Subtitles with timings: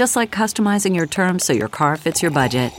[0.00, 2.72] Just like customizing your terms so your car fits your budget.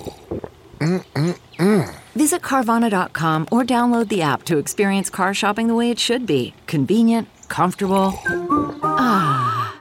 [0.79, 1.95] Mm-mm-mm.
[2.15, 6.55] Visit Carvana.com or download the app to experience car shopping the way it should be
[6.65, 8.19] convenient, comfortable.
[8.81, 9.79] Ah.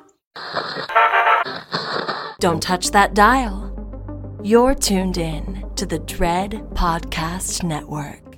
[2.40, 3.72] Don't touch that dial.
[4.42, 8.29] You're tuned in to the Dread Podcast Network.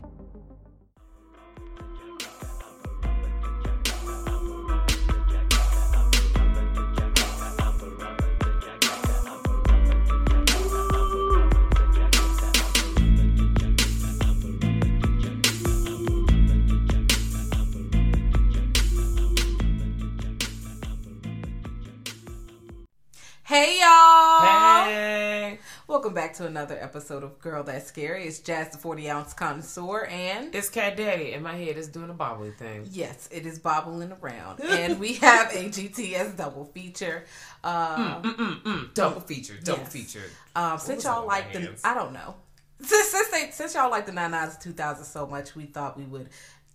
[23.53, 24.85] Hey y'all!
[24.87, 28.25] Hey, Welcome back to another episode of Girl That's Scary.
[28.25, 32.09] It's Jazz the 40 ounce connoisseur and it's Cat Daddy, and my head is doing
[32.09, 32.87] a bobbly thing.
[32.91, 34.61] yes, it is bobbling around.
[34.63, 37.25] and we have a GTS double feature.
[37.63, 39.93] Uh, Mm, mm, double feature, double Yes.
[39.93, 40.25] feature.
[40.57, 41.79] um, since y'all like the?
[41.85, 42.35] I don't know.
[42.81, 46.05] Since, since, they, since y'all like the 99s and 2000s so much, we thought we
[46.05, 46.31] would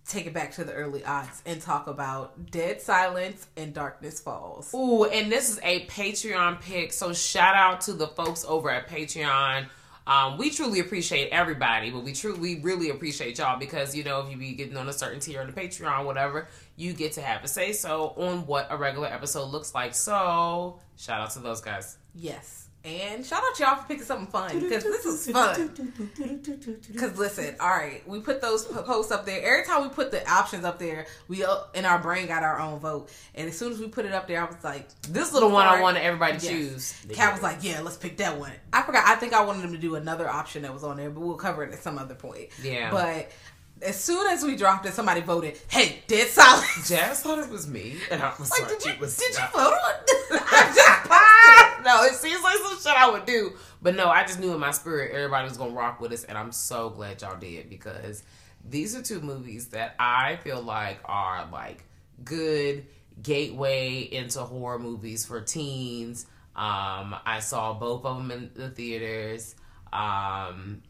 [0.08, 4.74] take it back to the early odds and talk about Dead Silence and Darkness Falls.
[4.74, 8.88] Ooh, and this is a Patreon pick, so shout out to the folks over at
[8.88, 9.68] Patreon.
[10.06, 14.30] Um, we truly appreciate everybody, but we truly really appreciate y'all because you know if
[14.30, 17.44] you be getting on a certain tier on the Patreon, whatever, you get to have
[17.44, 19.94] a say so on what a regular episode looks like.
[19.94, 21.98] So shout out to those guys.
[22.14, 22.67] Yes.
[22.88, 25.70] And shout out to y'all for picking something fun because this is fun.
[26.90, 29.42] Because listen, all right, we put those posts up there.
[29.42, 31.44] Every time we put the options up there, we
[31.74, 33.10] in our brain got our own vote.
[33.34, 35.46] And as soon as we put it up there, I was like, This is the
[35.46, 36.52] one I wanted everybody to Yes.
[36.52, 37.16] choose.
[37.16, 38.52] Cat was like, yeah, let's pick that one.
[38.72, 39.04] I forgot.
[39.06, 41.36] I think I wanted them to do another option that was on there, but we'll
[41.36, 42.48] cover it at some other point.
[42.62, 42.90] Yeah.
[42.90, 43.30] But
[43.82, 46.88] as soon as we dropped it, somebody voted, hey, dead silence.
[46.88, 49.72] Jazz thought it was me, and I was Like, did you, was did you vote
[49.72, 49.94] on
[50.50, 53.52] I just no, it seems like some shit I would do.
[53.80, 56.36] But no, I just knew in my spirit everybody was gonna rock with us, and
[56.36, 58.22] I'm so glad y'all did because
[58.68, 61.84] these are two movies that I feel like are like
[62.24, 62.86] good
[63.22, 66.26] gateway into horror movies for teens.
[66.56, 69.54] Um, I saw both of them in the theaters.
[69.92, 70.82] Um,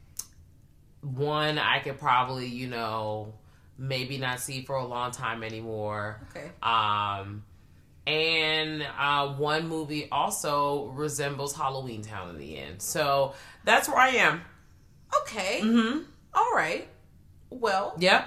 [1.03, 3.34] one I could probably, you know,
[3.78, 6.20] maybe not see for a long time anymore.
[6.31, 6.50] Okay.
[6.62, 7.44] Um,
[8.06, 12.81] and uh, one movie also resembles Halloween Town in the end.
[12.82, 14.41] So that's where I am.
[15.22, 15.60] Okay.
[15.62, 16.00] Mm-hmm.
[16.34, 16.88] All right.
[17.50, 18.26] Well, Yep.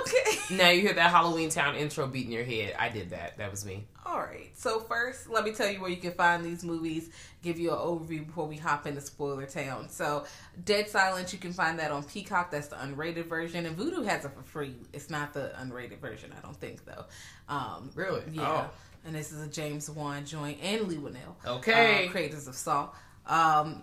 [0.00, 0.38] okay.
[0.56, 2.74] Now you hear that Halloween Town intro beat in your head.
[2.78, 3.36] I did that.
[3.38, 3.86] That was me.
[4.08, 4.50] All right.
[4.54, 7.10] So first, let me tell you where you can find these movies.
[7.42, 9.88] Give you an overview before we hop into spoiler town.
[9.90, 10.24] So,
[10.64, 12.50] Dead Silence, you can find that on Peacock.
[12.50, 14.74] That's the unrated version, and Vudu has it for free.
[14.94, 17.04] It's not the unrated version, I don't think though.
[17.48, 18.22] Um, Really?
[18.32, 18.66] Yeah.
[18.66, 18.70] Oh.
[19.04, 21.36] And this is a James Wan joint and Leigh Whannell.
[21.46, 22.06] Okay.
[22.06, 22.88] uh, creators of Saw.
[23.26, 23.82] Um,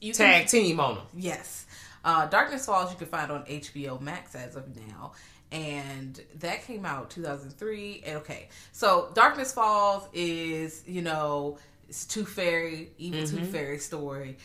[0.00, 1.06] you can- Tag team on them.
[1.16, 1.66] Yes.
[2.04, 5.12] Uh, Darkness Falls you can find on HBO Max as of now.
[5.50, 8.02] And that came out 2003.
[8.06, 8.48] And okay.
[8.72, 13.38] So Darkness Falls is, you know, it's Tooth Fairy, evil Mm-hmm.
[13.38, 14.36] Tooth Fairy story.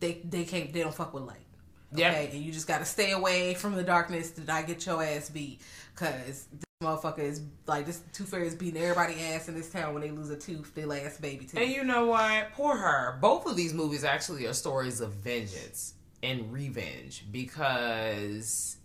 [0.00, 1.36] They they can't they don't fuck with light.
[1.94, 2.12] Yep.
[2.12, 2.30] Okay.
[2.32, 5.62] And you just gotta stay away from the darkness to not get your ass beat.
[5.94, 9.94] Cause this motherfucker is like this Tooth Fairy is beating everybody ass in this town
[9.94, 11.58] when they lose a tooth, their last baby tooth.
[11.60, 12.52] And you know what?
[12.52, 13.18] Poor her.
[13.20, 18.76] Both of these movies actually are stories of vengeance and revenge because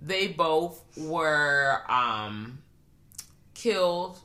[0.00, 2.58] they both were um
[3.54, 4.18] killed.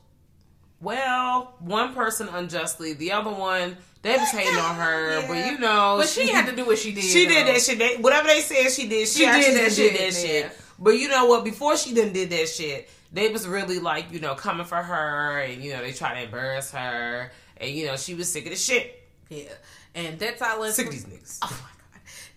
[0.80, 5.96] Well, one person unjustly, the other one they was hating on her, but you know,
[5.98, 7.04] But she had to do what she did.
[7.04, 7.78] She did that shit.
[7.78, 10.44] They, whatever they said she did, she, She did that did shit, that shit.
[10.46, 10.50] yeah.
[10.78, 11.44] But you know what?
[11.44, 15.40] Before she done did that shit, they was really like, you know, coming for her,
[15.40, 18.50] and you know, they tried to embarrass her, and you know, she was sick of
[18.50, 19.08] the shit.
[19.28, 19.44] Yeah.
[19.94, 20.74] And Dead Silence.
[20.74, 21.38] Sick of these niggas.
[21.42, 21.68] Oh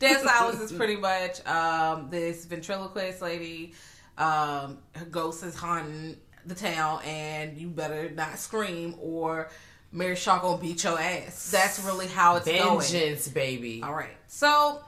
[0.07, 3.73] Dead Silence is pretty much um, this ventriloquist lady.
[4.17, 9.49] Um, her ghost is haunting the town, and you better not scream or
[9.91, 11.51] Mary Shaw gonna beat your ass.
[11.51, 12.81] That's really how it's going.
[12.81, 13.81] Vengeance, baby.
[13.83, 14.17] All right.
[14.27, 14.83] So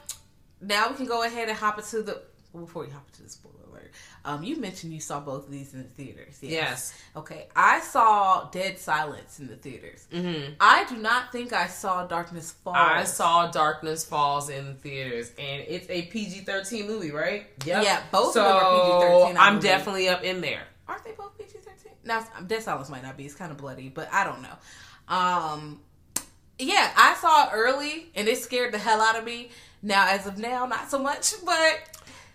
[0.62, 2.22] now we can go ahead and hop into the
[2.65, 3.92] before we hop into the spoiler alert.
[4.25, 6.39] Um, you mentioned you saw both of these in the theaters.
[6.42, 6.94] Yes.
[7.15, 7.48] Okay.
[7.56, 10.07] I saw Dead Silence in the theaters.
[10.12, 10.54] Mm-hmm.
[10.59, 12.77] I do not think I saw Darkness Falls.
[12.77, 17.48] I saw Darkness Falls in the theaters, and it's a PG thirteen movie, right?
[17.65, 17.83] Yep.
[17.83, 19.63] Yeah, both of them are PG-13, I I'm believe.
[19.63, 20.63] definitely up in there.
[20.88, 21.94] Aren't they both PG thirteen?
[22.04, 23.25] Now Dead Silence might not be.
[23.25, 24.56] It's kind of bloody, but I don't know.
[25.07, 25.80] Um,
[26.59, 29.50] yeah, I saw it early, and it scared the hell out of me.
[29.83, 31.80] Now, as of now, not so much, but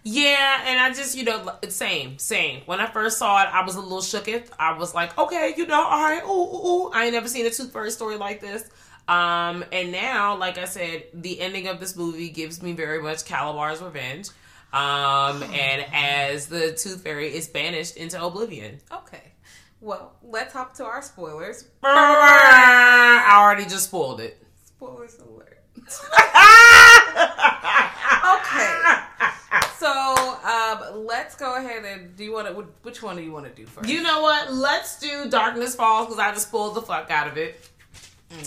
[0.04, 2.62] Yeah, and I just, you know, same, same.
[2.66, 4.49] When I first saw it, I was a little shooketh.
[4.58, 6.90] I was like, okay, you know, all right, ooh, ooh, ooh.
[6.93, 8.69] I ain't never seen a Tooth Fairy story like this.
[9.06, 13.25] Um, and now, like I said, the ending of this movie gives me very much
[13.25, 14.28] Kalabar's revenge.
[14.72, 18.78] Um, and as the Tooth Fairy is banished into oblivion.
[18.93, 19.32] okay.
[19.81, 21.64] Well, let's hop to our spoilers.
[21.82, 24.40] I already just spoiled it.
[24.64, 25.58] Spoilers alert.
[28.24, 28.78] okay.
[29.82, 32.54] So, um, let's go ahead and do you want to?
[32.82, 33.88] Which one do you want to do first?
[33.88, 34.52] You know what?
[34.52, 37.60] Let's do Darkness Falls because I just pulled the fuck out of it.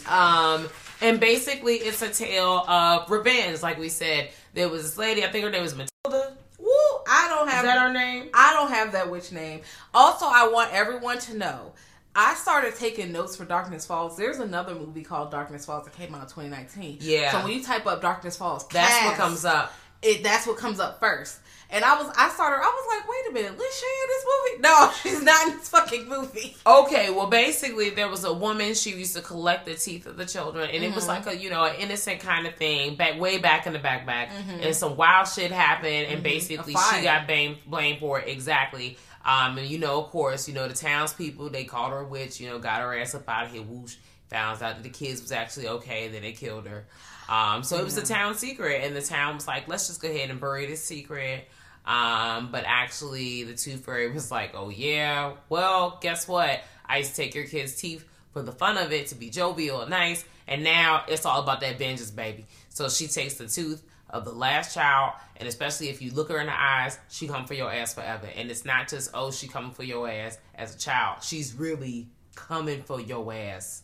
[0.07, 0.69] Um,
[1.01, 3.62] and basically, it's a tale of revenge.
[3.62, 5.25] Like we said, there was this lady.
[5.25, 6.38] I think her name was Matilda.
[6.57, 6.68] Woo!
[7.07, 8.30] I don't Is have that her name?
[8.33, 9.62] I don't have that witch name.
[9.94, 11.74] Also, I want everyone to know.
[12.16, 14.16] I started taking notes for Darkness Falls.
[14.16, 17.00] There's another movie called Darkness Falls that came out in 2019.
[17.02, 17.32] Yeah.
[17.32, 19.74] So when you type up Darkness Falls, That's what comes up.
[20.02, 21.40] It that's what comes up first.
[21.70, 24.26] And I was I started I was like, wait a minute, Liz Shay in this
[24.26, 24.62] movie?
[24.62, 26.56] No, she's not in this fucking movie.
[26.66, 28.76] Okay, well, basically, there was a woman.
[28.76, 31.26] She used to collect the teeth of the children, and it was mm-hmm.
[31.26, 34.06] like a you know an innocent kind of thing back way back in the back
[34.06, 34.30] back.
[34.30, 34.64] Mm-hmm.
[34.64, 36.24] And some wild shit happened, and mm-hmm.
[36.24, 37.00] basically A fire.
[37.00, 38.98] she got blamed blamed for it exactly.
[39.25, 42.39] Um, and you know, of course, you know the townspeople they called her a witch.
[42.39, 43.63] You know, got her ass up out of here.
[43.63, 43.95] Whoosh.
[44.30, 46.07] Found out that the kids was actually okay.
[46.07, 46.86] Then they killed her.
[47.27, 50.07] Um, so it was a town secret, and the town was like, let's just go
[50.10, 51.48] ahead and bury this secret.
[51.86, 56.62] Um, but actually, the tooth fairy was like, "Oh yeah, well, guess what?
[56.86, 59.81] I used to take your kid's teeth for the fun of it to be jovial
[59.81, 63.83] and nice, and now it's all about that vengeance, baby." So she takes the tooth
[64.10, 67.46] of the last child, and especially if you look her in the eyes, she come
[67.46, 68.28] for your ass forever.
[68.36, 72.07] And it's not just oh, she coming for your ass as a child; she's really
[72.36, 73.84] coming for your ass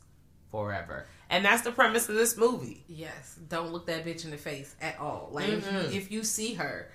[0.51, 1.06] forever.
[1.29, 2.83] And that's the premise of this movie.
[2.88, 5.29] Yes, don't look that bitch in the face at all.
[5.31, 5.91] Like if, Mm-hmm.
[5.91, 6.89] you, if you see her,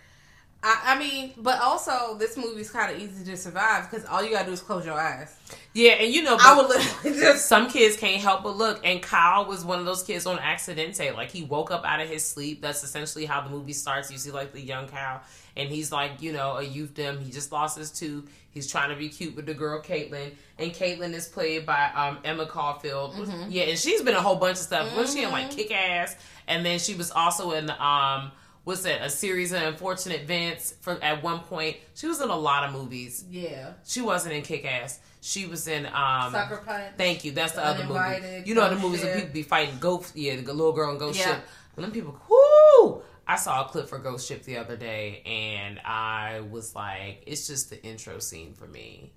[0.67, 4.33] I, I mean, but also this movie's kind of easy to survive because all you
[4.33, 5.37] gotta do is close your eyes.
[5.75, 8.81] Yeah, and you know, I would literally just some kids can't help but look.
[8.83, 11.15] And Kyle was one of those kids on accidente.
[11.15, 12.63] Like he woke up out of his sleep.
[12.63, 14.11] That's essentially how the movie starts.
[14.11, 15.21] You see like the young Kyle,
[15.57, 18.29] and he's like, you know, a youth He just lost his tooth.
[18.51, 22.19] He's trying to be cute with the girl Caitlin, and Caitlin is played by um,
[22.25, 23.15] Emma Caulfield.
[23.49, 24.97] Yeah, and she's been a whole bunch of stuff.
[24.97, 26.17] Was she in like Kick Ass?
[26.49, 28.33] And then she was also in the um.
[28.67, 29.01] What's that?
[29.01, 30.75] A series of unfortunate events.
[30.81, 33.25] For at one point, she was in a lot of movies.
[33.31, 33.75] yeah.
[33.85, 34.99] She wasn't in Kick Ass.
[35.21, 36.95] She was in um Sucker Punch.
[36.99, 37.31] Thank you.
[37.31, 38.43] That's the, other movie.
[38.45, 40.17] You know the movies where people be fighting ghost.
[40.17, 41.27] Yeah, the little girl in Ghost Yeah.
[41.37, 41.45] Ship.
[41.77, 43.03] And them people, whoo!
[43.29, 47.47] I saw a clip for Ghost Ship the other day, and I was like, it's
[47.47, 49.13] just the intro scene for me.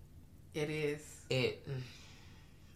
[0.53, 1.01] It is.
[1.31, 1.81] It mm,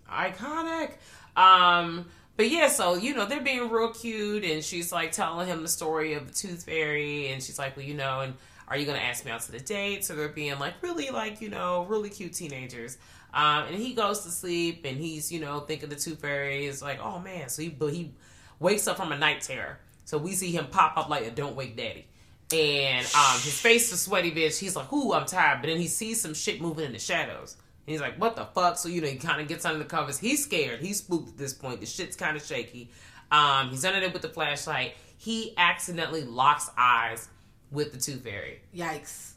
[0.09, 0.93] iconic.
[1.35, 5.61] Um, but yeah, so you know they're being real cute, and she's like telling him
[5.61, 8.33] the story of the Tooth Fairy, and she's like, well, you know, and
[8.67, 10.03] are you gonna ask me out to the date?
[10.03, 12.97] So they're being like really like you know really cute teenagers.
[13.33, 16.81] Um, and he goes to sleep, and he's you know thinking the Tooth Fairy is
[16.81, 18.11] like, oh man, so he but he
[18.59, 19.79] wakes up from a night terror.
[20.05, 22.07] So we see him pop up like a don't wake daddy.
[22.51, 24.59] And um, his face is sweaty, bitch.
[24.59, 27.57] He's like, "Ooh, I'm tired." But then he sees some shit moving in the shadows.
[27.85, 29.85] And he's like, "What the fuck?" So you know, he kind of gets under the
[29.85, 30.17] covers.
[30.19, 30.79] He's scared.
[30.81, 31.79] He's spooked at this point.
[31.81, 32.89] The shit's kind of shaky.
[33.31, 34.93] Um, he's under there with the flashlight.
[35.17, 37.27] He accidentally locks eyes
[37.71, 39.31] with the Tooth Fairy, Yikes.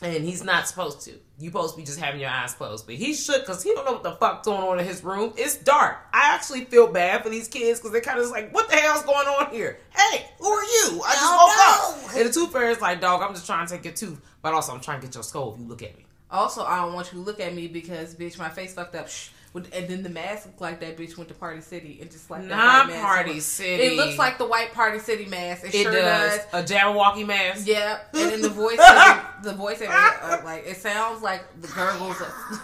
[0.00, 1.12] and he's not supposed to.
[1.38, 3.84] You supposed to be just having your eyes closed, but he should because he don't
[3.84, 5.32] know what the fuck's going on in his room.
[5.36, 5.98] It's dark.
[6.12, 9.02] I actually feel bad for these kids because they're kind of like, "What the hell's
[9.02, 9.78] going on here?
[9.94, 11.02] Hey, who are you?
[11.04, 13.74] I just Oh, woke up." And the Tooth Fairy's like, "Dog, I'm just trying to
[13.74, 15.96] take your tooth, but also I'm trying to get your skull if you look at
[15.96, 18.94] me." Also, I don't want you to look at me because, bitch, my face fucked
[18.94, 19.08] up.
[19.08, 19.28] Shh.
[19.54, 22.42] And then the mask looked like that bitch went to Party City and just like
[22.42, 23.60] that Not white mask.
[23.60, 25.64] Party It looks like the white Party City mask.
[25.64, 26.44] It, It sure does.
[26.50, 26.70] does.
[26.70, 27.64] A Jabberwocky mask.
[27.68, 28.08] Yep.
[28.14, 28.78] And then the voice,
[29.44, 32.20] the voice, of it, uh, like it sounds like the gurgles.
[32.20, 32.26] Of,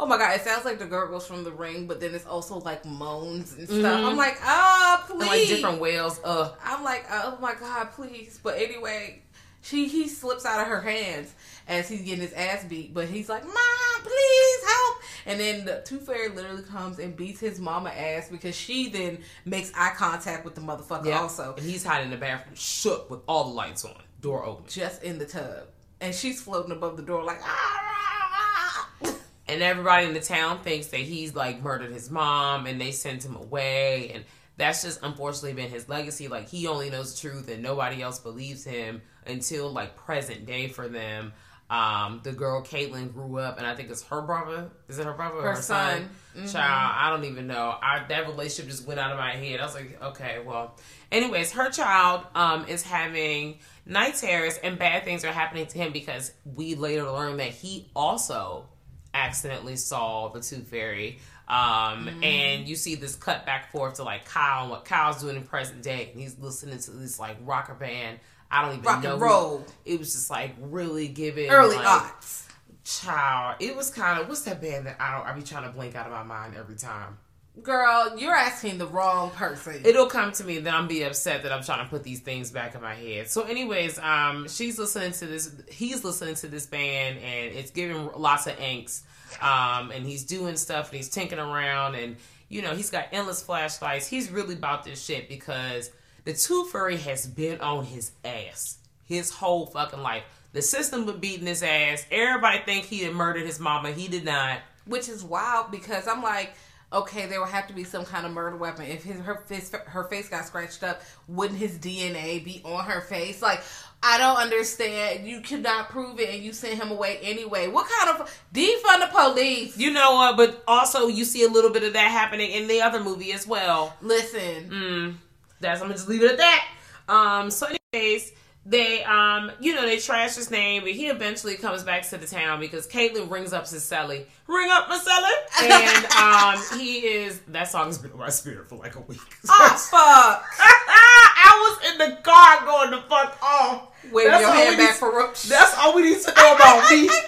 [0.00, 2.58] Oh my god, it sounds like the gurgles from the ring, but then it's also
[2.58, 4.04] like moans and stuff.
[4.04, 5.20] I'm like, ah, please.
[5.20, 6.20] And like different whales.
[6.24, 6.52] Ugh.
[6.64, 8.40] I'm like, oh my god, please.
[8.42, 9.22] But anyway,
[9.62, 11.32] she he slips out of her hands
[11.66, 12.92] as he's getting his ass beat.
[12.92, 13.54] But he's like, Mom,
[14.02, 14.96] please help.
[15.26, 19.18] And then the Tooth Fairy literally comes and beats his mama ass because she then
[19.44, 21.20] makes eye contact with the motherfucker Yeah.
[21.20, 21.54] also.
[21.56, 24.64] And he's hiding in the bathroom, shook with all the lights on, door open.
[24.68, 25.68] Just in the tub.
[26.00, 29.14] And she's floating above the door like, ah.
[29.46, 33.24] and everybody in the town thinks that he's like murdered his mom and they sent
[33.24, 34.24] him away and
[34.56, 36.28] that's just unfortunately been his legacy.
[36.28, 40.68] Like he only knows the truth and nobody else believes him until like present day
[40.68, 41.32] for them.
[41.70, 44.70] Um the girl caitlin grew up and i think it's her brother.
[44.88, 46.46] Is it her brother or Her her, son, son.
[46.46, 47.74] child i don't even know.
[47.82, 49.58] I, that relationship just went out of my head.
[49.58, 50.78] I was like okay well.
[51.10, 55.92] Anyways her child um is having night terrors and bad things are happening to him
[55.92, 58.66] because we later learn that he also
[59.14, 61.18] accidentally saw the tooth fairy
[61.52, 62.24] um Mm-hmm.
[62.24, 65.42] and you see this cut back forth to like kyle and what kyle's doing in
[65.42, 68.18] present day and he's listening to this like rocker band
[68.50, 68.88] i don't even know.
[68.90, 69.66] Rock and know roll.
[69.84, 72.46] it was just like really giving Early like, aughts.
[72.84, 75.70] child it was kind of what's that band that i don't i be trying to
[75.70, 77.18] blink out of my mind every time
[77.62, 79.82] Girl, you're asking the wrong person.
[79.84, 82.50] it'll come to me then i'm be upset that i'm trying to put these things
[82.50, 86.64] back in my head so anyways um she's listening to this he's listening to this
[86.64, 89.02] band and it's giving lots of angst
[89.40, 92.16] um and he's doing stuff and he's tinkering around and
[92.48, 94.08] you know he's got endless flashlights.
[94.08, 95.90] He's really about this shit because
[96.24, 100.24] the tooth fairy has been on his ass his whole fucking life.
[100.52, 102.04] The system been beating his ass.
[102.10, 103.92] Everybody think he had murdered his mama.
[103.92, 104.58] He did not.
[104.86, 106.54] Which is wild because I'm like,
[106.92, 108.86] okay, there would have to be some kind of murder weapon.
[108.86, 109.42] If his her
[109.86, 113.40] her face got scratched up, wouldn't his DNA be on her face?
[113.40, 113.62] Like,
[114.04, 115.26] I don't understand.
[115.26, 117.68] You could not prove it, and you sent him away anyway.
[117.68, 119.76] What kind of defund the police?
[119.78, 122.80] you know what but also you see a little bit of that happening in the
[122.82, 125.14] other movie as well Listen, Mm,
[125.60, 126.68] that's I'm gonna just leave it at that.
[127.08, 128.32] Um, so anyways,
[128.64, 132.26] they um, you know, they trash his name, but he eventually comes back to the
[132.26, 134.26] town because Caitlyn rings up Cicely.
[134.46, 135.30] Ring up my Marcella.
[135.62, 136.06] And
[136.72, 139.20] um he is that song's been in my spirit for like a week.
[139.48, 143.88] oh fuck, I was in the car going the fuck off.
[144.10, 145.12] Your all hand we back need- for.
[145.48, 147.08] That's all we need to know about me.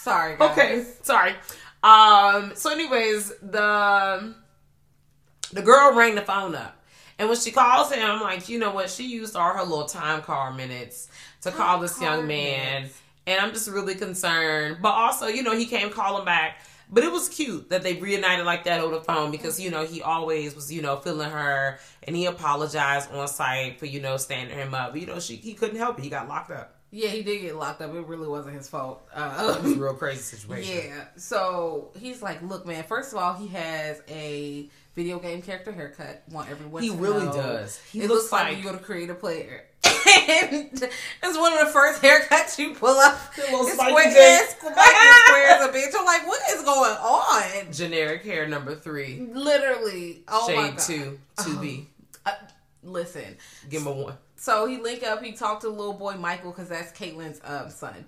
[0.00, 0.50] Sorry, guys.
[0.52, 1.34] Okay, sorry.
[1.82, 2.52] Um.
[2.54, 4.34] So, anyways, the
[5.52, 6.76] the girl rang the phone up,
[7.18, 8.90] and when she calls him, I'm like, you know what?
[8.90, 11.08] She used all her little time card minutes
[11.42, 13.00] to call this young man, minutes.
[13.26, 14.78] and I'm just really concerned.
[14.82, 16.58] But also, you know, he came calling back.
[16.90, 19.84] But it was cute that they reunited like that over the phone because you know
[19.84, 24.16] he always was you know feeling her and he apologized on site for you know
[24.16, 24.96] standing him up.
[24.96, 26.02] You know she he couldn't help it.
[26.04, 26.76] He got locked up.
[26.90, 27.92] Yeah, he did get locked up.
[27.92, 29.02] It really wasn't his fault.
[29.12, 30.76] Uh, It was a real crazy situation.
[30.90, 31.04] Yeah.
[31.16, 32.84] So he's like, look, man.
[32.84, 36.22] First of all, he has a video game character haircut.
[36.30, 36.84] Want everyone?
[36.84, 37.32] He really know.
[37.32, 37.78] does.
[37.90, 39.64] He it looks looks like, like- you go to create a player.
[39.84, 40.70] And
[41.22, 43.18] it's one of the first haircuts you pull up.
[43.38, 45.92] little It's square, yeah, square as a bitch.
[45.98, 47.72] I'm like, what is going on?
[47.72, 49.26] Generic hair number three.
[49.32, 50.22] Literally.
[50.28, 50.78] Oh my Shade god.
[50.80, 51.88] two, two B.
[52.26, 52.32] Uh,
[52.82, 53.36] listen.
[53.68, 54.14] Give him a one.
[54.36, 55.22] So he link up.
[55.22, 58.04] He talked to little boy Michael because that's Caitlin's um, son,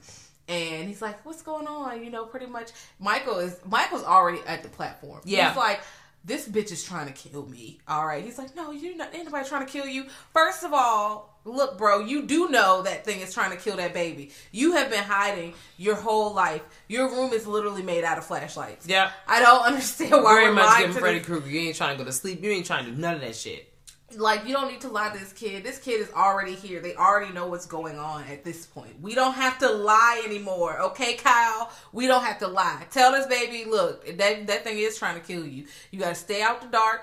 [0.48, 2.70] and he's like, "What's going on?" You know, pretty much.
[2.98, 5.20] Michael is Michael's already at the platform.
[5.24, 5.48] Yeah.
[5.48, 5.80] he's like,
[6.24, 9.48] "This bitch is trying to kill me." All right, he's like, "No, you're not anybody
[9.48, 10.04] trying to kill you."
[10.34, 13.94] First of all, look, bro, you do know that thing is trying to kill that
[13.94, 14.32] baby.
[14.52, 16.62] You have been hiding your whole life.
[16.88, 18.86] Your room is literally made out of flashlights.
[18.86, 19.10] Yeah.
[19.26, 21.48] I don't understand why Very we're much lying to Freddy Krueger.
[21.48, 22.42] You ain't trying to go to sleep.
[22.42, 23.72] You ain't trying to do none of that shit.
[24.16, 25.64] like you don't need to lie to this kid.
[25.64, 26.80] This kid is already here.
[26.80, 29.00] They already know what's going on at this point.
[29.00, 31.70] We don't have to lie anymore, okay, Kyle?
[31.92, 32.86] We don't have to lie.
[32.90, 35.66] Tell this baby, look, that that thing is trying to kill you.
[35.90, 37.02] You got to stay out the dark,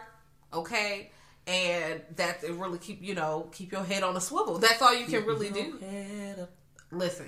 [0.53, 1.11] okay?
[1.45, 4.59] And that it really keep you know keep your head on a swivel.
[4.59, 6.47] That's all you can really do.
[6.91, 7.27] Listen.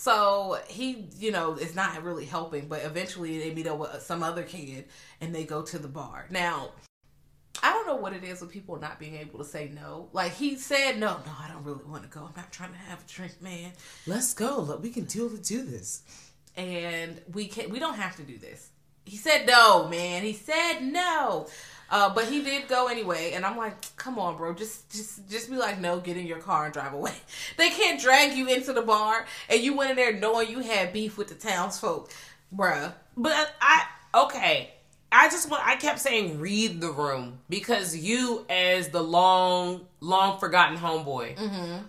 [0.00, 4.22] So he, you know, is not really helping, but eventually they meet up with some
[4.22, 4.84] other kid
[5.20, 6.26] and they go to the bar.
[6.30, 6.70] Now,
[7.62, 10.08] I don't know what it is with people not being able to say no.
[10.12, 12.20] Like he said, no, no, I don't really want to go.
[12.20, 13.72] I'm not trying to have a drink, man.
[14.06, 14.60] Let's go.
[14.60, 16.02] Look, we can do do this.
[16.56, 18.70] And we can not we don't have to do this.
[19.04, 20.22] He said no, man.
[20.22, 21.48] He said no.
[21.90, 25.50] Uh, but he did go anyway, and I'm like, come on, bro, just just just
[25.50, 27.14] be like, no, get in your car and drive away.
[27.56, 30.92] They can't drag you into the bar, and you went in there knowing you had
[30.92, 32.10] beef with the townsfolk,
[32.54, 32.92] bruh.
[33.16, 34.70] But I okay.
[35.10, 40.38] I just want I kept saying read the room because you as the long long
[40.38, 41.34] forgotten homeboy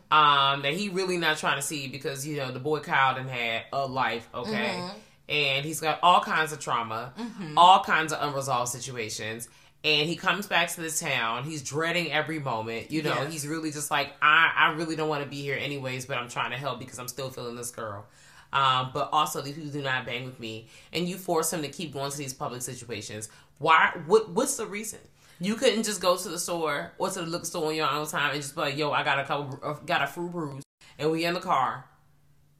[0.10, 3.28] um that he really not trying to see because you know the boy Kyle done
[3.28, 4.82] had a life okay
[5.28, 7.58] and he's got all kinds of trauma, Mm-hmm.
[7.58, 9.50] all kinds of unresolved situations.
[9.84, 11.46] And he comes back to this town.
[11.46, 12.92] He's dreading every moment.
[12.92, 16.06] You know, he's really just like, I, I really don't want to be here anyways,
[16.06, 18.06] but I'm trying to help because I'm still feeling this girl.
[18.52, 20.68] Um, but also, these people do not bang with me.
[20.92, 23.30] And you force him to keep going to these public situations.
[23.60, 23.94] Why?
[24.06, 24.30] What?
[24.30, 25.00] What's the reason?
[25.40, 28.08] You couldn't just go to the store or to the liquor store on your own
[28.08, 30.64] time and just be like, "Yo, I got a couple, uh, got a fruit brews,"
[30.98, 31.86] and we in the car,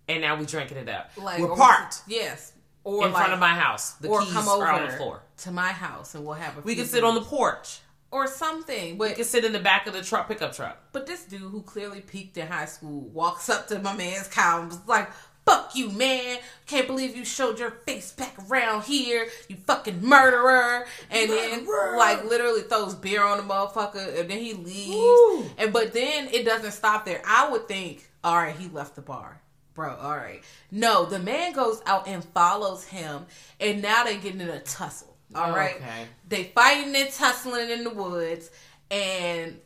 [0.08, 1.12] and now we drinking it up.
[1.18, 2.54] Like We're parked Yes.
[2.86, 3.94] Or in like, front of my house.
[3.94, 5.22] The or keys come over are on the floor.
[5.40, 7.80] To my house and we'll have a We can sit on the porch.
[8.12, 8.98] or something.
[8.98, 10.78] But We can sit in the back of the truck, pickup truck.
[10.92, 14.62] But this dude who clearly peaked in high school walks up to my man's cow
[14.62, 15.10] and was like,
[15.46, 16.38] Fuck you, man.
[16.68, 20.86] Can't believe you showed your face back around here, you fucking murderer.
[21.10, 21.66] And then,
[21.98, 24.90] like, literally throws beer on the motherfucker, and then he leaves.
[24.96, 25.46] Woo.
[25.58, 27.24] And but then it doesn't stop there.
[27.26, 29.42] I would think, all right, he left the bar.
[29.74, 30.44] Bro, all right.
[30.70, 33.26] No, the man goes out and follows him,
[33.60, 35.09] and now they're getting in a tussle.
[35.36, 36.06] All oh, right, Okay.
[36.28, 38.50] They fighting and tussling in the woods,
[38.90, 39.60] and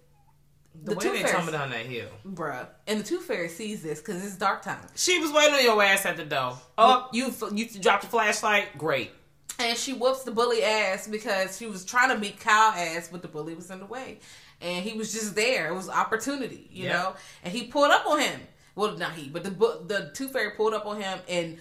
[0.84, 2.10] The, The way they tumble down that hill.
[2.28, 2.68] Bruh.
[2.88, 4.80] And the Tooth Fairy sees this because it's dark time.
[4.96, 6.58] She was waiting on your ass at the door.
[6.78, 8.78] Oh, you you dropped your flashlight.
[8.78, 9.12] Great.
[9.60, 13.22] And she whoops the bully ass because she was trying to beat Kyle ass, but
[13.22, 14.20] the bully was in the way.
[14.62, 15.68] And he was just there.
[15.70, 16.94] It was opportunity, you Yeah.
[16.94, 17.16] know?
[17.44, 18.42] And he pulled up on him.
[18.76, 21.60] Well, not he, but the the Tooth Fairy pulled up on him and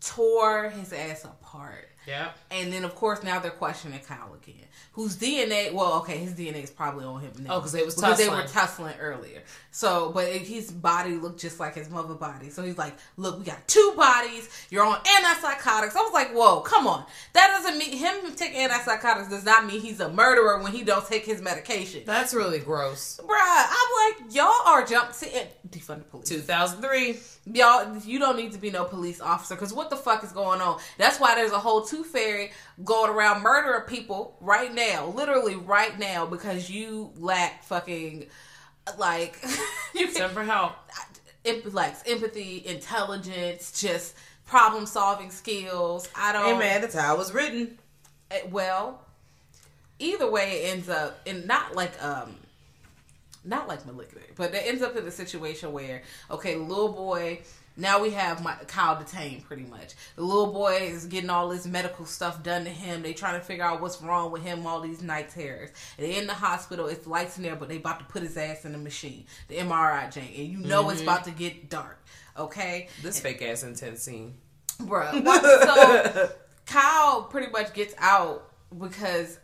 [0.00, 1.88] tore his ass apart.
[2.06, 2.30] Yeah.
[2.50, 4.56] And then, of course, now they're questioning Kyle again.
[4.94, 5.72] Whose DNA?
[5.72, 7.54] Well, okay, his DNA is probably on him now.
[7.54, 8.94] Oh, 'cause they was because they were tussling.
[9.00, 9.42] earlier.
[9.70, 12.50] So, but his body looked just like his mother body.
[12.50, 14.48] So he's like, "Look, we got two bodies.
[14.68, 17.06] You're on antipsychotics." I was like, "Whoa, come on!
[17.32, 21.06] That doesn't mean him taking antipsychotics does not mean he's a murderer when he don't
[21.06, 23.18] take his medication." That's really gross.
[23.22, 26.28] Bruh, I'm like, y'all are jump see, eh, defund the police.
[26.28, 27.18] 2003.
[27.44, 30.60] Y'all, you don't need to be no police officer because what the fuck is going
[30.60, 30.78] on?
[30.96, 32.52] That's why there's a whole tooth fairy
[32.84, 38.26] going around murdering people right now, literally right now, because you lack fucking
[38.96, 39.42] like
[39.94, 40.72] you can Send for help.
[41.44, 44.14] imp- like empathy, intelligence, just
[44.46, 46.08] problem solving skills.
[46.14, 46.44] I don't.
[46.44, 47.76] Hey man, that's how it was written.
[48.30, 49.00] Eh, well
[49.98, 52.34] either way it ends up in not like um
[53.44, 57.40] not like molecular but it ends up in a situation where okay little boy
[57.76, 59.94] now we have my Kyle detained pretty much.
[60.16, 63.02] The little boy is getting all this medical stuff done to him.
[63.02, 65.70] They trying to figure out what's wrong with him, all these night terrors.
[65.96, 68.64] They in the hospital, it's lights in there, but they about to put his ass
[68.64, 70.34] in the machine, the MRI Jane.
[70.36, 71.08] and you know it's mm-hmm.
[71.08, 72.04] about to get dark.
[72.36, 72.88] Okay?
[73.02, 74.34] This fake ass intense scene.
[74.82, 75.12] Bruh.
[75.64, 76.30] So
[76.66, 79.38] Kyle pretty much gets out because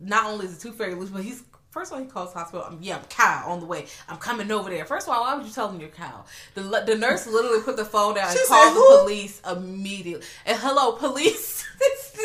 [0.00, 1.42] not only is the tooth fairy loose, but he's
[1.76, 2.64] first of all he calls the hospital.
[2.64, 3.84] Um, yeah, I'm Kyle on the way.
[4.08, 4.86] I'm coming over there.
[4.86, 6.26] First of all, why would you tell them you're Kyle?
[6.54, 10.26] The the nurse literally put the phone down and called said, the police immediately.
[10.46, 11.64] And hello, police.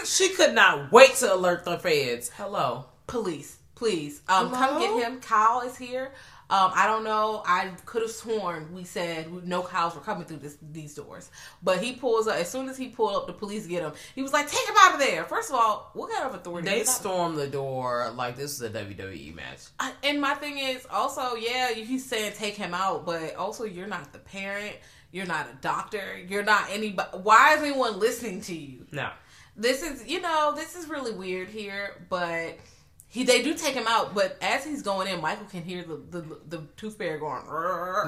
[0.05, 2.31] She could not wait to alert the feds.
[2.35, 2.85] Hello.
[3.07, 5.19] police, please, um, come get him.
[5.19, 6.11] Kyle is here.
[6.51, 7.41] Um, I don't know.
[7.45, 11.31] I could have sworn we said no cows were coming through this, these doors,
[11.63, 12.35] but he pulls up.
[12.35, 13.93] As soon as he pulled up, the police get him.
[14.15, 16.67] He was like, "Take him out of there!" First of all, what kind of authority?
[16.69, 19.59] They stormed the door like this is a WWE match.
[19.79, 23.87] I- and my thing is also, yeah, he's saying take him out, but also you're
[23.87, 24.75] not the parent.
[25.13, 26.17] You're not a doctor.
[26.27, 27.17] You're not anybody.
[27.19, 28.85] Why is anyone listening to you?
[28.91, 29.09] No.
[29.55, 32.57] this is you know this is really weird here but
[33.11, 36.01] he they do take him out but as he's going in michael can hear the
[36.09, 37.43] the, the tooth fairy going.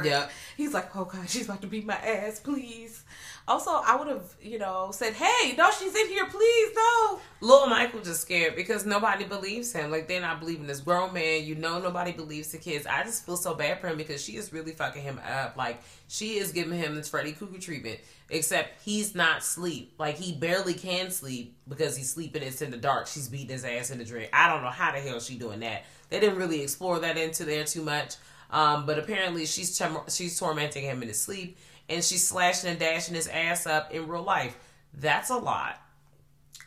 [0.03, 0.29] Yeah.
[0.57, 3.03] he's like oh god she's about to beat my ass please
[3.47, 7.67] also i would have you know said hey no she's in here please no Little
[7.67, 9.91] Michael just scared because nobody believes him.
[9.91, 11.43] Like they're not believing this grown man.
[11.43, 12.87] You know nobody believes the kids.
[12.87, 15.57] I just feel so bad for him because she is really fucking him up.
[15.57, 17.99] Like she is giving him this Freddy Krueger treatment.
[18.29, 19.93] Except he's not sleep.
[19.97, 22.43] Like he barely can sleep because he's sleeping.
[22.43, 23.07] It's in the dark.
[23.07, 24.29] She's beating his ass in the drink.
[24.31, 25.83] I don't know how the hell she doing that.
[26.09, 28.15] They didn't really explore that into there too much.
[28.51, 31.57] Um, but apparently she's she's tormenting him in his sleep
[31.89, 34.57] and she's slashing and dashing his ass up in real life.
[34.93, 35.79] That's a lot.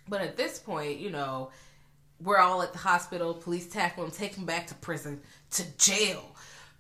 [0.09, 1.51] but at this point you know
[2.21, 6.25] we're all at the hospital police tackle him take him back to prison to jail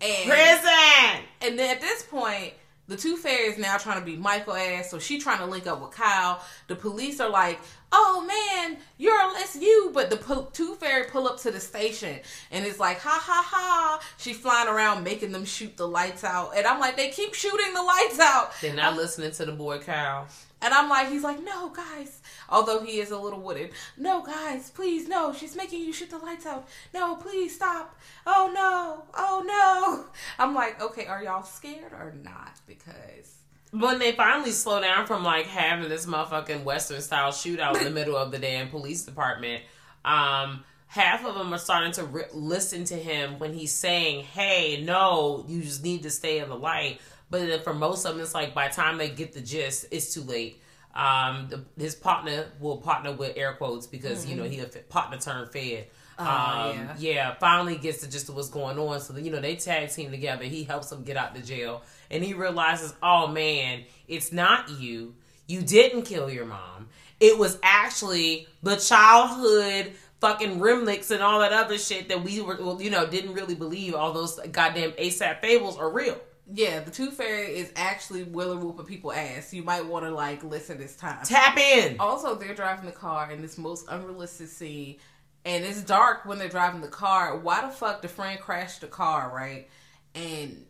[0.00, 1.24] and Prison.
[1.40, 2.52] And then at this point,
[2.88, 5.80] the two fairies now trying to be Michael ass, so she trying to link up
[5.80, 6.42] with Kyle.
[6.68, 7.58] The police are like,
[7.90, 12.20] "Oh man, you're it's you," but the po- tooth fairy pull up to the station,
[12.50, 16.52] and it's like, "Ha ha ha!" She's flying around making them shoot the lights out,
[16.56, 19.78] and I'm like, "They keep shooting the lights out." They're not listening to the boy
[19.78, 20.28] Kyle.
[20.62, 22.20] And I'm like, he's like, no, guys.
[22.48, 23.70] Although he is a little wooden.
[23.96, 25.32] No, guys, please, no.
[25.32, 26.66] She's making you shoot the lights out.
[26.94, 27.98] No, please stop.
[28.26, 29.04] Oh no.
[29.14, 30.06] Oh no.
[30.38, 32.58] I'm like, okay, are y'all scared or not?
[32.66, 33.36] Because
[33.70, 37.90] when they finally slow down from like having this motherfucking Western style shootout in the
[37.90, 39.62] middle of the damn police department,
[40.04, 44.82] um, half of them are starting to re- listen to him when he's saying, "Hey,
[44.82, 48.22] no, you just need to stay in the light." But then for most of them,
[48.22, 50.60] it's like by the time they get the gist, it's too late.
[50.94, 54.88] Um, the, his partner will partner with air quotes because you know he a f-
[54.88, 55.88] partner turned fed.
[56.18, 56.94] um, yeah.
[56.98, 59.00] yeah, finally gets the gist of what's going on.
[59.00, 60.44] So you know they tag team together.
[60.44, 65.14] He helps him get out the jail, and he realizes, oh man, it's not you.
[65.46, 66.88] You didn't kill your mom.
[67.20, 72.80] It was actually the childhood fucking remnants and all that other shit that we were,
[72.80, 73.94] you know, didn't really believe.
[73.94, 76.18] All those goddamn Aesop fables are real.
[76.52, 79.52] Yeah, the Tooth Fairy is actually willing whooping people ass.
[79.52, 81.24] You might want to like listen this time.
[81.24, 81.96] Tap in.
[81.98, 84.96] Also, they're driving the car in this most unrealistic scene,
[85.44, 87.36] and it's dark when they're driving the car.
[87.36, 89.68] Why the fuck the friend crashed the car, right?
[90.14, 90.64] And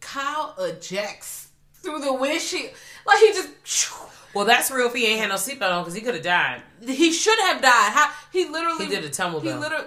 [0.00, 2.72] Kyle ejects through the windshield,
[3.06, 3.92] like he just.
[4.34, 6.62] Well, that's real if he ain't had no seatbelt on because he could have died.
[6.80, 7.92] He should have died.
[7.92, 9.86] How he literally He did a tumble He literally,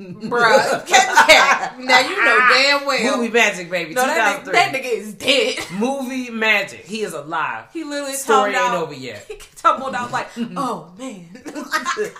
[0.00, 1.76] bruh, catch that.
[1.78, 3.16] Now you know damn well.
[3.18, 3.94] Movie magic, baby.
[3.94, 5.58] no, that nigga, that nigga is dead.
[5.78, 6.84] Movie magic.
[6.84, 7.66] He is alive.
[7.72, 8.82] He literally Story ain't out.
[8.82, 9.24] over yet.
[9.28, 11.28] He tumbled out like, oh man.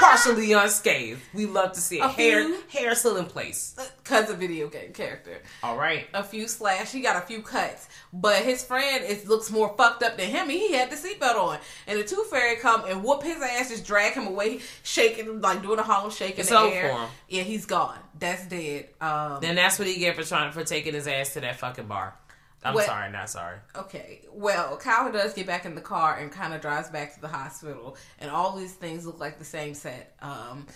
[0.00, 1.20] Partially unscathed.
[1.34, 2.04] We love to see it.
[2.04, 3.76] A Hair, few- hair still in place.
[4.04, 5.42] Cause a video game character.
[5.62, 6.06] All right.
[6.14, 6.90] A few slash.
[6.90, 10.48] He got a few cuts, but his friend is looks more fucked up than him.
[10.48, 13.84] He had the seatbelt on, and the Tooth Fairy come and whoop his ass, just
[13.86, 16.88] drag him away, shaking like doing a hollow shake in It's the air.
[16.94, 17.08] for him.
[17.28, 17.98] Yeah, he's gone.
[18.18, 18.88] That's dead.
[19.00, 21.86] Um, Then that's what he get for trying for taking his ass to that fucking
[21.86, 22.14] bar.
[22.62, 23.56] I'm What- sorry, not sorry.
[23.74, 27.20] Okay, well, Kyle does get back in the car and kind of drives back to
[27.20, 30.14] the hospital, and all these things look like the same set.
[30.20, 30.66] Um,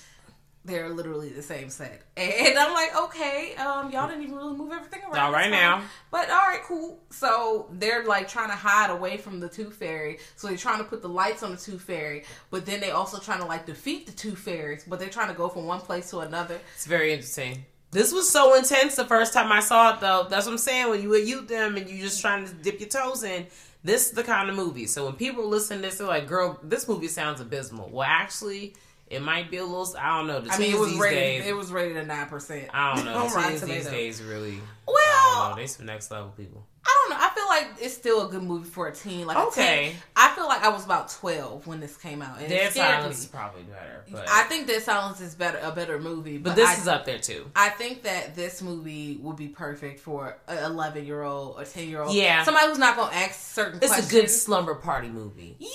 [0.67, 4.73] they're literally the same set, and I'm like, okay, um, y'all didn't even really move
[4.73, 5.19] everything around.
[5.19, 5.83] All right now.
[6.11, 7.03] but all right, cool.
[7.11, 10.85] So they're like trying to hide away from the Tooth Fairy, so they're trying to
[10.85, 14.07] put the lights on the Tooth Fairy, but then they also trying to like defeat
[14.07, 16.59] the Tooth Fairies, but they're trying to go from one place to another.
[16.77, 17.67] It's very interesting.
[17.95, 20.27] This was so intense the first time I saw it, though.
[20.29, 20.91] That's what I'm saying.
[20.91, 23.47] When you were youth them and you just trying to dip your toes in,
[23.85, 24.89] this is the kind of movie.
[24.89, 28.75] So when people listen to this, they're like, "Girl, this movie sounds abysmal." Well, actually,
[29.07, 29.95] it might be a little.
[29.97, 30.41] I don't know.
[30.41, 31.19] The I mean, it was rated.
[31.19, 32.69] days, It was rated at nine percent.
[32.75, 33.29] I don't know.
[33.29, 34.59] The teens these days really.
[34.89, 35.59] Well- I don't.
[35.59, 36.67] They some next level people.
[36.87, 37.25] I don't know.
[37.25, 39.27] I feel like it's still a good movie for a teen.
[39.27, 39.91] Like Okay.
[39.91, 39.97] teen.
[40.17, 43.27] I feel like I was about twelve when this came out, and Dead Silence is
[43.27, 46.37] probably better, but I think Dead Silence is better, a better movie.
[46.39, 47.51] But, but this I, is up there too.
[47.57, 51.89] I think that this movie would be perfect for an eleven year old or ten
[51.89, 52.15] year old.
[52.15, 52.45] Yeah.
[52.45, 53.79] somebody who's not gonna ask certain.
[53.79, 54.09] It's questions.
[54.13, 55.57] a good slumber party movie.
[55.59, 55.71] Yeah,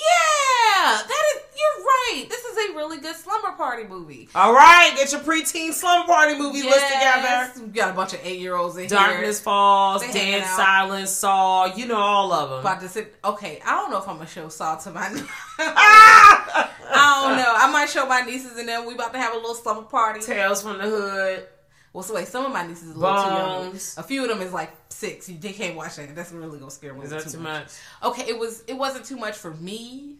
[0.83, 1.41] that is.
[1.59, 2.25] You're right.
[2.29, 4.29] This is a really good slumber party movie.
[4.35, 7.51] All right, get your preteen slumber party movie list together.
[7.61, 9.15] We got a bunch of eight year olds in Darkness here.
[9.17, 10.45] Darkness Falls, They Dead.
[10.45, 12.59] Silence, Saw, you know all of them.
[12.59, 13.15] About to sit.
[13.23, 15.07] Okay, I don't know if I'm gonna show Saw to my.
[16.91, 17.53] I don't know.
[17.55, 18.85] I might show my nieces and them.
[18.85, 20.21] We about to have a little slumber party.
[20.21, 21.47] Tales from the Hood.
[21.93, 23.75] Well, so wait, some of my nieces are a little too young.
[23.97, 25.27] A few of them is like six.
[25.27, 26.15] You they can't watch that.
[26.15, 27.03] That's really gonna scare me.
[27.03, 27.67] Is that too much?
[28.03, 28.63] Okay, it was.
[28.67, 30.17] It wasn't too much for me,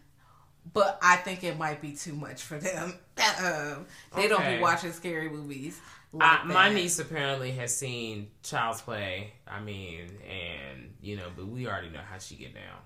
[0.74, 2.94] but I think it might be too much for them.
[3.44, 5.80] um, they don't be watching scary movies.
[6.20, 9.34] I, my niece apparently has seen Child's Play.
[9.48, 12.80] I mean, and you know, but we already know how she get down.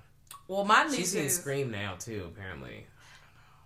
[0.47, 1.39] Well, my She's seen nieces.
[1.39, 2.29] Scream now too.
[2.35, 2.85] Apparently.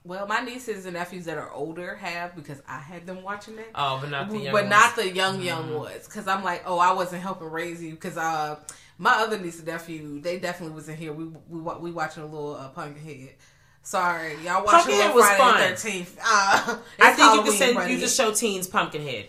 [0.04, 3.72] Well, my nieces and nephews that are older have because I had them watching it.
[3.76, 4.54] Oh, but not the young.
[4.54, 7.92] but not the young young ones because i'm like oh i wasn't helping raise you
[7.92, 8.58] because uh
[8.98, 12.26] my other niece and nephew they definitely was in here we we, we watching a
[12.26, 13.36] little uh, pumpkinhead
[13.88, 15.62] sorry y'all watching a Pumpkinhead was friday fun.
[15.62, 17.76] the 13th uh, I think you can send.
[17.76, 17.94] buddy.
[17.94, 19.28] You just show teens Pumpkinhead.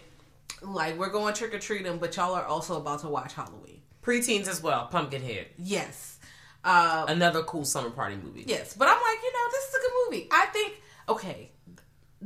[0.62, 4.86] like we're going trick-or-treating but y'all are also about to watch halloween Preteens as well.
[4.86, 5.46] Pumpkinhead.
[5.58, 6.18] yes
[6.64, 8.44] uh Another cool summer party movie.
[8.48, 11.50] yes but i'm like you know this is a good movie i think okay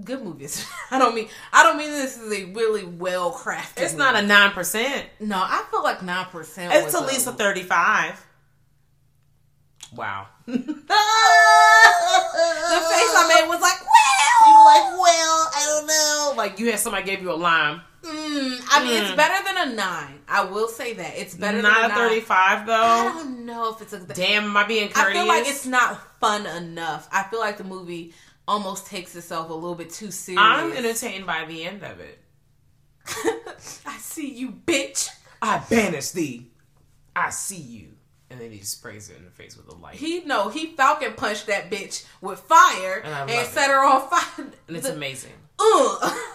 [0.03, 3.93] good movies i don't mean i don't mean this is a really well crafted It's
[3.93, 5.07] not a nine percent.
[5.21, 6.33] no i feel like 9%
[6.73, 8.27] It's at least a a thirty-five.
[9.95, 10.27] Wow.
[10.47, 10.65] the face
[13.15, 16.35] I made was like, well, You were like, well, I don't know.
[16.37, 17.81] Like you had somebody gave you a lime.
[18.03, 20.21] mm, I mean, it's better than a nine.
[20.29, 21.99] I will say that it's better Not than a a nine.
[22.09, 24.01] thirty-five I don't know if it's a.
[24.01, 25.09] Damn, am I being courteous?
[25.09, 27.09] I feel like it's not fun enough.
[27.13, 28.15] I feel like the movie
[28.49, 30.43] almost takes itself a little bit too serious.
[30.43, 32.19] I'm entertained by the end of it.
[33.87, 35.09] I see you, bitch.
[35.41, 36.49] I banish thee.
[37.15, 37.89] I see you.
[38.33, 39.95] And then he sprays it in the face with a light.
[39.97, 43.73] He no, he Falcon punched that bitch with fire And and, set it.
[43.75, 44.47] her on fire.
[44.69, 45.33] and it's The- amazing.
[45.61, 46.13] Ugh.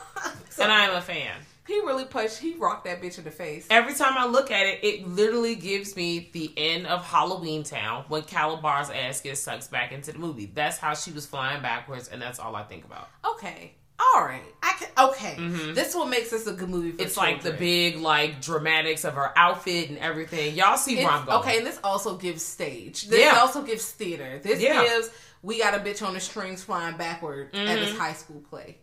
[0.59, 1.35] And I am a fan.
[1.67, 2.39] He really punched.
[2.39, 3.67] He rocked that bitch in the face.
[3.69, 8.05] Every time I look at it, it literally gives me the end of Halloween Town
[8.07, 10.49] when Kalabar's ass gets sucked back into the movie.
[10.51, 13.09] That's how she was flying backwards, and that's all I think about.
[13.35, 13.75] Okay.
[13.99, 14.43] All right.
[14.61, 14.89] I can.
[15.09, 15.35] Okay.
[15.73, 16.91] This what makes this a good movie.
[16.91, 17.03] For Mm-hmm.
[17.07, 20.53] It's like the big like dramatics of her outfit and everything.
[20.55, 21.39] Y'all see where I'm going.
[21.39, 23.07] Okay, and this also gives stage.
[23.07, 23.39] This Yeah.
[23.39, 24.39] also gives theater.
[24.43, 24.83] This Yeah.
[24.83, 25.09] gives
[25.41, 27.75] we got a bitch on the strings flying backward at Mm-hmm.
[27.85, 28.77] this high school play.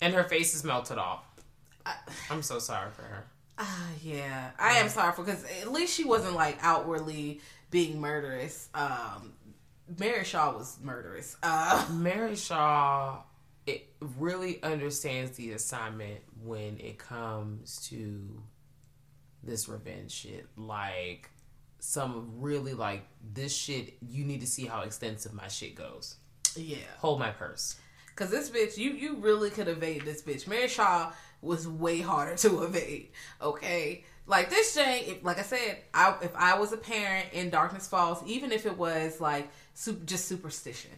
[0.00, 1.24] And her face is melted off.
[2.30, 3.24] I'm so sorry for her.
[3.56, 8.68] Ah, yeah, I am sorry for because at least she wasn't like outwardly being murderous.
[8.74, 9.32] Um,
[9.98, 11.36] Mary Shaw was murderous.
[11.40, 13.22] Uh, Mary Shaw
[13.66, 18.42] it really understands the assignment when it comes to
[19.42, 20.46] this revenge shit.
[20.56, 21.30] Like
[21.78, 26.16] some really like this shit you need to see how extensive my shit goes.
[26.56, 27.76] yeah, Hold my purse.
[28.08, 30.46] because this bitch, you you really could evade this bitch.
[30.46, 33.10] Mary Shaw was way harder to evade.
[33.42, 34.04] Okay.
[34.26, 37.86] Like this Jane, if, like I said, I, if I was a parent in Darkness
[37.86, 40.92] Falls, even if it was like super, just superstition,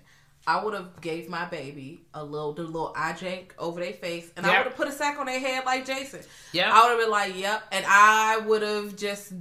[0.47, 4.31] I would have gave my baby a little the little eye jank over their face,
[4.37, 6.21] and I would have put a sack on their head like Jason.
[6.53, 6.73] Yep.
[6.73, 9.33] I would have been like, "Yep," and I would have just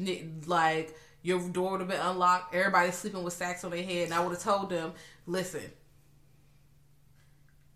[0.48, 2.56] like your door would have been unlocked.
[2.56, 4.94] Everybody's sleeping with sacks on their head, and I would have told them,
[5.28, 5.72] "Listen,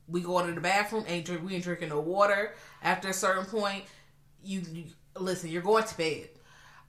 [0.08, 1.06] we going to the bathroom.
[1.08, 1.46] Ain't drink.
[1.46, 2.54] We ain't drinking no water.
[2.82, 3.84] After a certain point,
[4.44, 4.86] you, you
[5.18, 5.50] listen.
[5.50, 6.30] You're going to bed.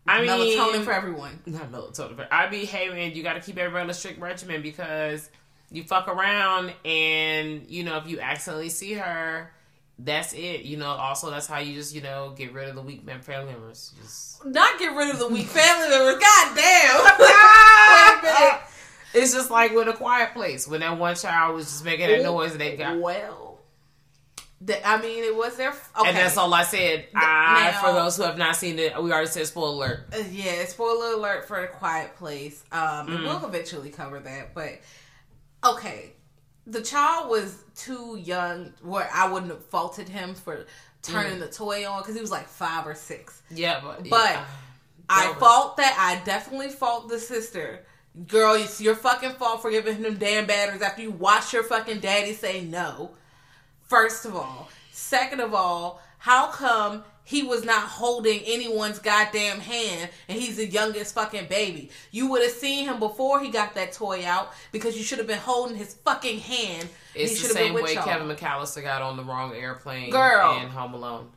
[0.07, 1.39] I mean Melatonin for everyone.
[1.47, 4.19] not melatonin, but I be hey man, you got to keep everybody on a strict
[4.19, 5.29] regimen because
[5.71, 9.51] you fuck around and you know if you accidentally see her,
[9.99, 10.63] that's it.
[10.63, 13.21] You know, also that's how you just you know get rid of the weak men
[13.21, 13.93] family members.
[14.01, 16.21] Just Not get rid of the weak family members.
[16.23, 17.05] God damn.
[17.21, 18.61] Wait a minute.
[19.15, 22.23] it's just like with a quiet place when that one child was just making that
[22.23, 22.99] noise and they got.
[22.99, 23.59] Well,
[24.63, 25.71] the, I mean, it was their.
[25.71, 26.09] Okay.
[26.09, 27.07] And that's all I said.
[27.15, 30.01] I, now- for those who have not seen it, we already said spoiler alert.
[30.13, 32.63] Uh, yeah, spoiler alert for a quiet place.
[32.71, 33.23] Um, Mm.
[33.23, 34.55] we'll eventually cover that.
[34.55, 34.81] But
[35.65, 36.13] okay,
[36.67, 38.73] the child was too young.
[38.83, 40.67] Where I wouldn't have faulted him for
[41.03, 41.41] turning Mm.
[41.41, 43.43] the toy on because he was like five or six.
[43.51, 44.45] Yeah, but But yeah.
[45.09, 45.97] I fault that.
[45.99, 47.85] I definitely fault the sister.
[48.27, 52.01] Girl, it's your fucking fault for giving him damn batteries after you watch your fucking
[52.01, 53.13] daddy say no.
[53.83, 54.69] First of all.
[54.93, 60.67] Second of all, how come he was not holding anyone's goddamn hand and he's the
[60.67, 61.91] youngest fucking baby?
[62.11, 65.29] You would have seen him before he got that toy out because you should have
[65.29, 66.89] been holding his fucking hand.
[67.15, 68.03] It's he the should have been same way y'all.
[68.03, 70.59] Kevin McAllister got on the wrong airplane Girl.
[70.61, 71.29] in Home Alone.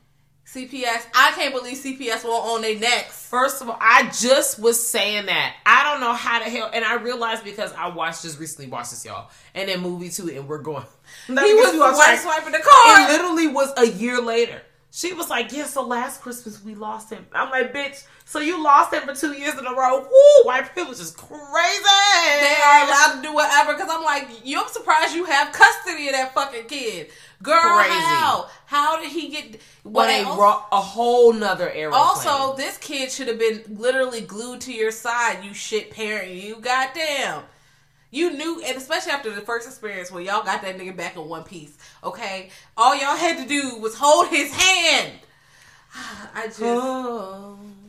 [0.48, 1.06] CPS.
[1.16, 3.28] I can't believe CPS won't on their necks.
[3.28, 5.56] First of all, I just was saying that.
[5.64, 8.92] I don't know how the hell, and I realized because I watched just recently watched
[8.92, 10.86] this, y'all, and then movie too, and we're going.
[11.28, 13.02] He was white swiping the car.
[13.02, 14.62] It literally was a year later.
[14.96, 18.64] She was like, "Yeah, so last Christmas we lost him." I'm like, "Bitch, so you
[18.64, 20.02] lost him for two years in a row?
[20.02, 21.40] Woo, white privilege is crazy."
[22.40, 26.10] they are allowed to do whatever because I'm like, you I'm surprised you have custody
[26.10, 27.10] of that fucking kid.
[27.42, 27.90] Girl, Crazy.
[27.92, 28.50] how?
[28.68, 32.00] How did he get what a, ro- a whole nother airplane.
[32.00, 36.32] Also, this kid should have been literally glued to your side, you shit parent.
[36.32, 37.42] You goddamn.
[38.14, 41.28] You knew, and especially after the first experience where y'all got that nigga back in
[41.28, 42.52] one piece, okay?
[42.78, 45.14] All y'all had to do was hold his hand.
[46.36, 46.62] I just.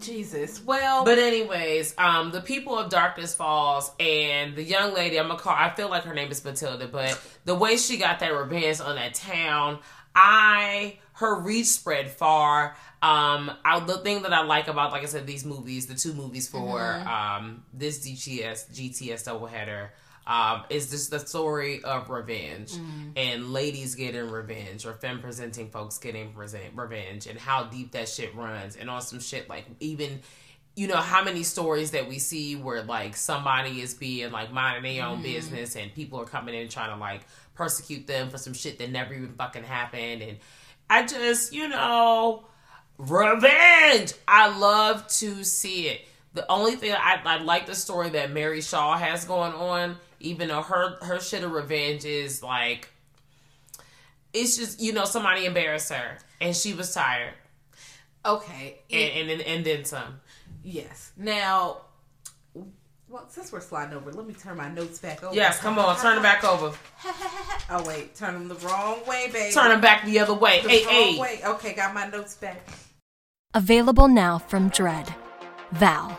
[0.00, 0.64] Jesus.
[0.64, 1.04] Well.
[1.04, 5.54] But anyways, um, the people of Darkness Falls and the young lady, I'm gonna call.
[5.54, 8.96] I feel like her name is Matilda, but the way she got that revenge on
[8.96, 9.78] that town,
[10.14, 12.76] I her reach spread far.
[13.02, 16.14] Um, I, the thing that I like about, like I said, these movies, the two
[16.14, 19.90] movies for um this DGS GTS doubleheader.
[20.26, 22.72] Um, is just the story of revenge
[23.14, 28.08] and ladies getting revenge or femme presenting folks getting present revenge and how deep that
[28.08, 30.20] shit runs and on some shit like even
[30.76, 34.96] you know how many stories that we see where like somebody is being like minding
[34.96, 37.20] their own business and people are coming in trying to like
[37.54, 40.38] persecute them for some shit that never even fucking happened and
[40.88, 42.46] I just you know
[42.98, 44.12] revenge!
[44.26, 46.02] I love to see it.
[46.34, 50.48] The only thing I, I like the story that Mary Shaw has going on even
[50.48, 52.88] though her her shit of revenge is like
[54.32, 57.34] it's just you know somebody embarrassed her and she was tired
[58.24, 58.80] okay.
[58.90, 60.20] and and, and, and then some
[60.64, 61.12] Yes.
[61.16, 61.82] Now,
[63.08, 65.34] well, since we're sliding over, let me turn my notes back over.
[65.34, 66.76] yes come on turn them back over
[67.70, 69.52] Oh wait, turn them the wrong way, baby.
[69.52, 71.40] turn them back the other way the hey wrong hey way.
[71.44, 72.66] Okay, got my notes back.
[73.52, 75.14] Available now from Dread.
[75.72, 76.18] Val.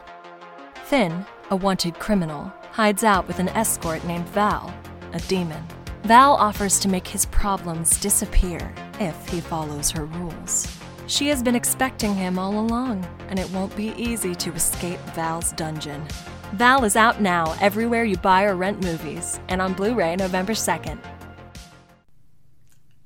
[0.86, 4.74] Finn, a wanted criminal, hides out with an escort named Val,
[5.14, 5.64] a demon.
[6.04, 10.68] Val offers to make his problems disappear if he follows her rules.
[11.08, 15.54] She has been expecting him all along, and it won't be easy to escape Val's
[15.54, 16.06] dungeon.
[16.52, 20.52] Val is out now everywhere you buy or rent movies, and on Blu ray November
[20.52, 21.00] 2nd.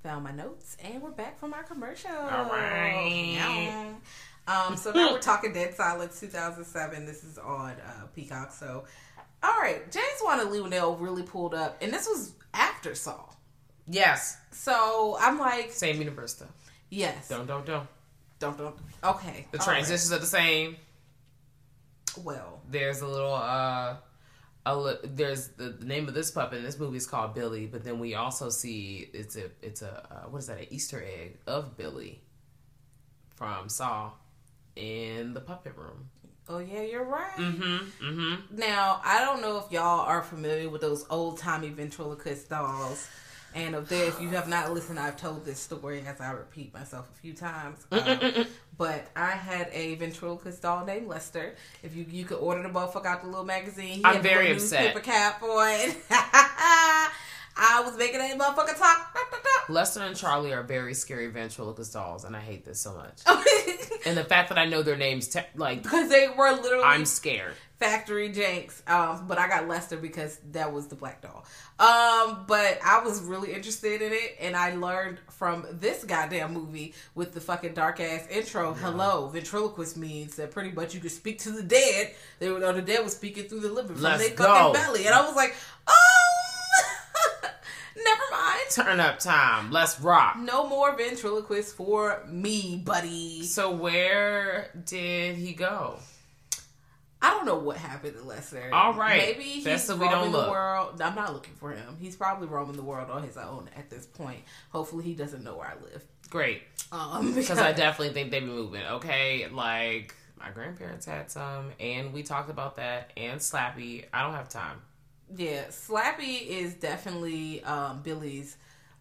[0.01, 2.09] Found my notes, and we're back from our commercial.
[2.09, 3.33] All right.
[3.35, 3.93] Yeah.
[4.49, 7.05] Um, so now we're talking Dead Silence 2007.
[7.05, 8.51] This is on uh, Peacock.
[8.51, 8.85] So,
[9.43, 13.23] all right, James Wan and Leigh Whannell really pulled up, and this was after Saw.
[13.87, 14.37] Yes.
[14.51, 16.45] So I'm like, Same universe though.
[16.89, 17.87] yes, Don't don't don't.
[18.39, 18.75] don't, don't.
[19.03, 19.73] Okay, The all right.
[19.75, 20.75] transitions are the same.
[22.23, 23.97] Well, There's a little uh
[24.65, 27.65] a li- there's the, the name of this puppet in this movie is called Billy,
[27.65, 31.01] but then we also see it's a it's a uh, what is that an Easter
[31.03, 32.21] egg of Billy
[33.35, 34.11] from Saw
[34.75, 36.09] in the puppet room.
[36.49, 37.37] Oh yeah, you're right.
[37.37, 38.09] Mm-hmm.
[38.09, 38.57] Mm-hmm.
[38.57, 43.07] Now, I don't know if y'all are familiar with those old timey ventriloquist dolls.
[43.55, 46.71] And if there, if you have not listened, I've told this story as I repeat
[46.73, 47.83] myself a few times.
[47.91, 48.45] Um,
[48.77, 51.55] but I had a ventriloquist doll named Lester.
[51.81, 54.95] If you you could order the motherfucker out the little magazine, he I'm very upset.
[54.95, 55.89] Newspaper cap on.
[57.59, 59.15] I was making that motherfucker talk.
[59.69, 63.21] Lester and Charlie are very scary ventriloquist dolls, and I hate this so much.
[64.05, 67.05] and the fact that I know their names, te- like Because they were literally I'm
[67.05, 67.53] scared.
[67.79, 68.83] Factory Jenks.
[68.87, 71.45] Um, but I got Lester because that was the black doll.
[71.79, 76.93] Um, but I was really interested in it, and I learned from this goddamn movie
[77.15, 78.73] with the fucking dark ass intro.
[78.73, 82.13] Hello, ventriloquist means that pretty much you could speak to the dead.
[82.39, 85.15] They were, or the dead was speaking through the living from their fucking belly, and
[85.15, 85.55] I was like,
[85.87, 85.98] oh.
[88.69, 89.71] Turn up time.
[89.71, 90.37] Let's rock.
[90.37, 93.43] No more ventriloquist for me, buddy.
[93.43, 95.97] So where did he go?
[97.21, 98.69] I don't know what happened to Lester.
[98.71, 99.17] All right.
[99.17, 101.01] Maybe he's Best that we roaming don't the world.
[101.01, 101.97] I'm not looking for him.
[101.99, 104.39] He's probably roaming the world on his own at this point.
[104.71, 106.03] Hopefully, he doesn't know where I live.
[106.29, 106.61] Great.
[106.91, 108.83] Um, Because I definitely think they be moving.
[108.83, 113.11] Okay, like my grandparents had some, and we talked about that.
[113.17, 114.77] And Slappy, I don't have time.
[115.35, 118.57] Yeah, Slappy is definitely um, Billy's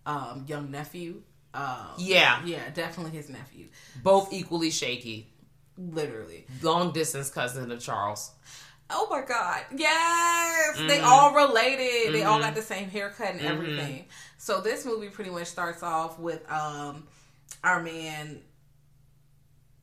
[0.07, 1.23] um, young nephew.
[1.55, 2.45] Um, Yeah.
[2.45, 3.67] yeah, definitely his nephew.
[4.03, 5.33] Both equally shaky.
[5.77, 6.47] Literally.
[6.63, 8.31] Long distance cousin of Charles.
[8.91, 9.65] Oh my god.
[9.77, 10.77] Yes.
[10.77, 10.87] Mm-hmm.
[10.89, 12.15] They all related.
[12.15, 14.07] They all got the same haircut and everything.
[14.39, 17.07] So this movie pretty much starts off with um
[17.63, 18.41] our man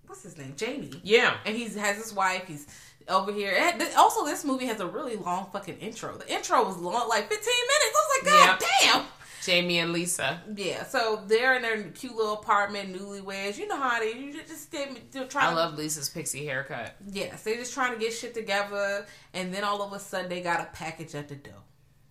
[0.07, 0.53] what's his name?
[0.55, 0.91] Jamie.
[1.03, 1.37] Yeah.
[1.45, 2.47] And he has his wife.
[2.47, 2.67] He's
[3.07, 3.53] over here.
[3.97, 6.17] Also this movie has a really long fucking intro.
[6.17, 7.51] The intro was long like 15 minutes.
[7.83, 9.05] I was like, God damn.
[9.45, 10.41] Jamie and Lisa.
[10.55, 13.57] Yeah, so they're in their cute little apartment, newlyweds.
[13.57, 16.95] You know how they you just just trying I love Lisa's pixie haircut.
[17.05, 20.41] Yes, they're just trying to get shit together, and then all of a sudden they
[20.41, 21.61] got a package at the door.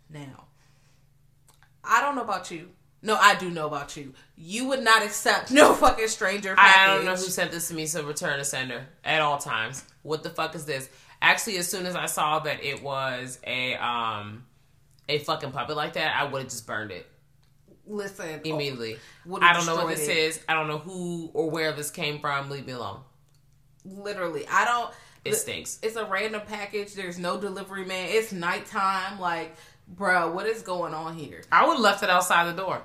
[0.09, 0.45] Now,
[1.83, 2.69] I don't know about you.
[3.05, 4.15] No, I do know about you.
[4.37, 6.79] You would not accept no fucking stranger package.
[6.81, 9.85] I don't know who sent this to me, so return to sender at all times.
[10.03, 10.89] What the fuck is this?
[11.23, 14.45] Actually, as soon as I saw that it was a um
[15.09, 17.07] a fucking puppet like that, I would have just burned it
[17.87, 18.97] Listen, immediately.
[19.27, 20.17] would've I don't know what this it.
[20.17, 20.41] is.
[20.49, 22.49] I don't know who or where this came from.
[22.51, 23.01] Leave me alone.
[23.85, 24.95] literally, I don't.
[25.25, 25.79] It stinks.
[25.83, 26.93] It's a random package.
[26.95, 28.09] There's no delivery man.
[28.11, 29.19] It's nighttime.
[29.19, 29.57] Like,
[29.93, 31.43] bruh, what is going on here?
[31.53, 32.83] I would have left it outside the door.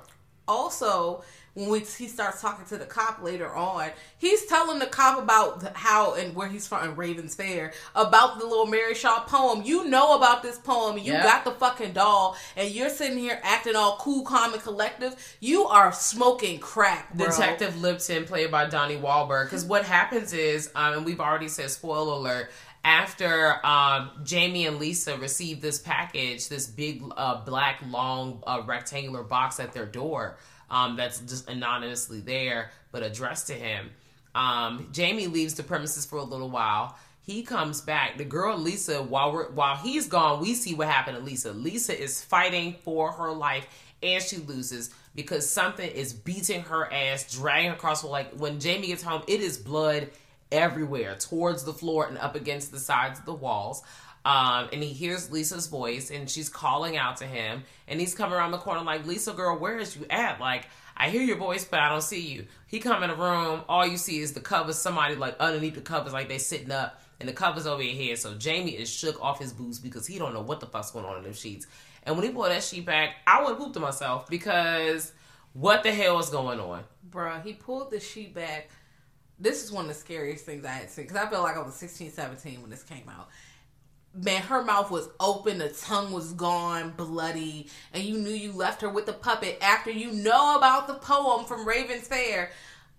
[0.48, 1.24] also
[1.56, 5.76] when we, he starts talking to the cop later on, he's telling the cop about
[5.76, 9.64] how and where he's from in Ravens Fair about the little Mary Shaw poem.
[9.66, 10.98] You know about this poem.
[10.98, 11.24] You Yeah.
[11.24, 15.16] got the fucking doll, and you're sitting here acting all cool, calm, and collective.
[15.42, 17.26] You are smoking crack, bro.
[17.26, 19.46] Detective Lipton, played by Donnie Wahlberg.
[19.46, 22.52] Because what happens is, um, and we've already said, spoiler alert,
[22.84, 29.24] after um, Jamie and Lisa receive this package, this big uh, black, long, uh, rectangular
[29.24, 30.38] box at their door
[30.70, 33.90] um, that's just anonymously there, but addressed to him,
[34.36, 36.96] um, Jamie leaves the premises for a little while.
[37.22, 38.18] He comes back.
[38.18, 41.52] The girl Lisa, while we're while he's gone, we see what happened to Lisa.
[41.52, 43.68] Lisa is fighting for her life,
[44.02, 48.04] and she loses because something is beating her ass, dragging her across.
[48.04, 50.10] Like when Jamie gets home, it is blood
[50.52, 53.84] everywhere, towards the floor and up against the sides of the walls.
[54.26, 58.38] Um, and he hears Lisa's voice, and she's calling out to him, and he's coming
[58.38, 60.40] around the corner like, "Lisa, girl, where is you at?
[60.42, 60.68] Like,
[60.98, 63.88] I hear your voice, but I don't see you." He come in the room, all
[63.88, 67.30] you see is the covers, somebody like underneath the covers, like they sitting up, and
[67.30, 68.20] the covers over your head.
[68.20, 71.06] So Jamie is shook off his boots because he don't know what the fuck's going
[71.06, 71.66] on in them sheets.
[72.04, 75.12] And when he pulled that sheet back, I would poop to myself because
[75.54, 76.84] what the hell is going on?
[77.10, 78.70] Bruh, he pulled the sheet back.
[79.40, 81.62] This is one of the scariest things I had seen because I felt like I
[81.62, 83.30] was 16, 17 when this came out.
[84.14, 88.82] Man, her mouth was open, the tongue was gone, bloody, and you knew you left
[88.82, 92.50] her with the puppet after you know about the poem from Raven's Fair.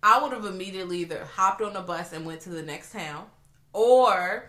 [0.03, 3.27] I would have immediately either hopped on a bus and went to the next town,
[3.73, 4.49] or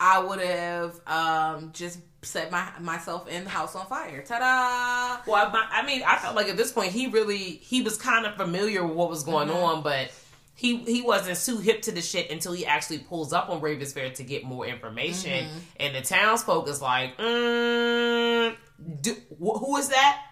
[0.00, 4.22] I would have um, just set my myself in the house on fire.
[4.22, 5.30] Ta da!
[5.32, 8.26] Well, I, I mean, I felt like at this point he really he was kind
[8.26, 9.56] of familiar with what was going Mm-hmm.
[9.56, 10.10] on, but
[10.54, 13.92] he he wasn't too hip to the shit until he actually pulls up on Ravens
[13.92, 15.44] Fair to get more information.
[15.44, 15.58] Mm-hmm.
[15.80, 18.54] And the townsfolk is like, mm,
[19.00, 20.22] do, wh- who is that?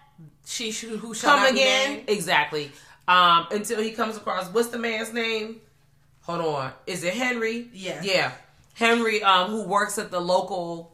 [0.45, 2.03] She sh- who shall Come again?
[2.07, 2.71] Exactly.
[3.07, 5.61] Um, until he comes across what's the man's name?
[6.21, 7.69] Hold on, is it Henry?
[7.73, 7.99] Yeah.
[8.03, 8.31] yeah,
[8.75, 10.90] Henry, um, who works at the local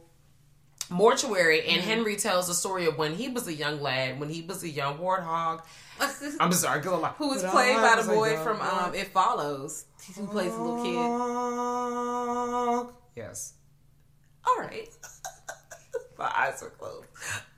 [0.90, 1.88] mortuary, and Mm-hmm.
[1.90, 4.68] Henry tells the story of when he was a young lad, when he was a
[4.68, 5.62] young warthog.
[6.40, 7.12] I'm sorry, go on.
[7.18, 9.84] who was played by the boy from um, It Follows,
[10.16, 10.94] who plays a little kid.
[13.16, 13.54] Yes.
[14.46, 14.88] All right.
[16.18, 17.06] My eyes are closed.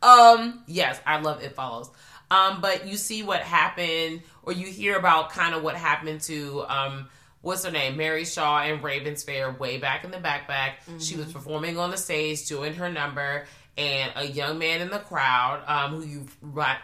[0.03, 1.91] Um, yes, I love It Follows.
[2.31, 6.64] Um, but you see what happened, or you hear about kind of what happened to
[6.68, 7.09] um,
[7.43, 10.74] what's her name, Mary Shaw and Ravens Fair way back in the backpack.
[10.99, 14.99] She was performing on the stage, doing her number, and a young man in the
[14.99, 16.26] crowd, um, who you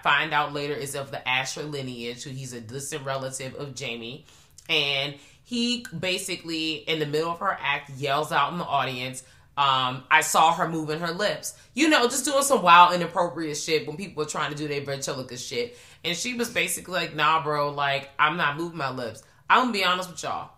[0.03, 4.25] find out later is of the Ashen lineage, who he's a distant relative of Jamie,
[4.69, 9.23] and he basically in the middle of her act yells out in the audience.
[9.59, 11.57] Um, I saw her moving her lips.
[11.73, 14.83] You know, just doing some wild, inappropriate shit when people were trying to do their
[14.83, 15.79] ventriloquist shit.
[16.05, 19.23] And she was basically like, nah, bro, like, I'm not moving my lips.
[19.49, 20.51] I'm gonna be honest with y'all.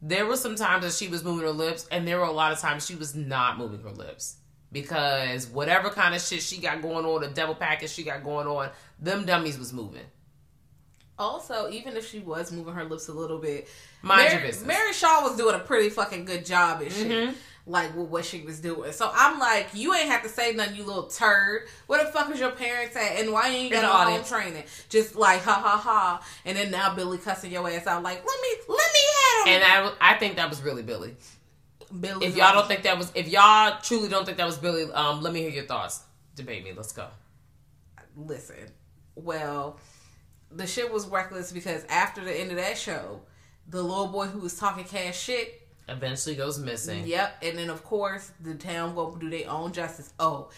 [0.00, 2.52] There were some times that she was moving her lips, and there were a lot
[2.52, 4.36] of times she was not moving her lips.
[4.70, 8.46] Because whatever kind of shit she got going on, the devil package she got going
[8.46, 8.68] on,
[9.00, 10.04] them dummies was moving.
[11.18, 13.66] Also, even if she was moving her lips a little bit,
[14.02, 14.66] Mind Mary, your business.
[14.66, 17.08] Mary Shaw was doing a pretty fucking good job and shit.
[17.08, 17.32] Mm-hmm.
[17.68, 18.92] Like with what she was doing.
[18.92, 21.68] So I'm like, you ain't have to say nothing, you little turd.
[21.86, 23.20] Where the fuck is your parents at?
[23.20, 24.64] And why ain't you ain't got no home training?
[24.88, 26.26] Just like ha ha ha.
[26.46, 29.64] And then now Billy cussing your ass out like, let me let me have And.
[30.00, 31.14] I, I think that was really Billy.
[32.00, 34.90] Billy, If y'all don't think that was, if y'all truly don't think that was Billy,
[34.92, 36.02] um, let me hear your thoughts.
[36.34, 36.72] Debate me.
[36.74, 37.08] Let's go.
[38.16, 38.56] listen,
[39.14, 39.78] well,
[40.50, 43.20] the shit was reckless because after the end of that show,
[43.68, 47.06] the little boy who was talking cash shit Eventually goes missing.
[47.06, 50.12] Yep, and then of course the town go do their own justice.
[50.20, 50.50] Oh,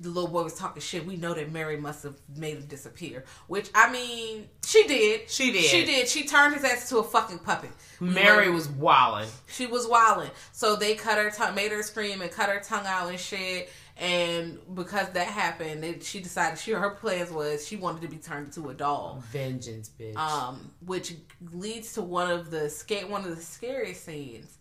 [0.00, 1.06] the little boy was talking shit.
[1.06, 3.24] We know that Mary must have made him disappear.
[3.46, 5.30] Which I mean, she did.
[5.30, 5.64] She did.
[5.64, 6.08] She did.
[6.08, 7.70] She turned his ass to a fucking puppet.
[8.00, 9.28] Mary was wilding.
[9.46, 10.30] She was wilding.
[10.52, 13.70] So they cut her tongue, made her scream, and cut her tongue out and shit.
[13.98, 18.18] And because that happened, it, she decided she her plans was she wanted to be
[18.18, 20.16] turned into a doll Vengeance, bitch.
[20.16, 21.14] um, which
[21.52, 24.58] leads to one of the sca- one of the scariest scenes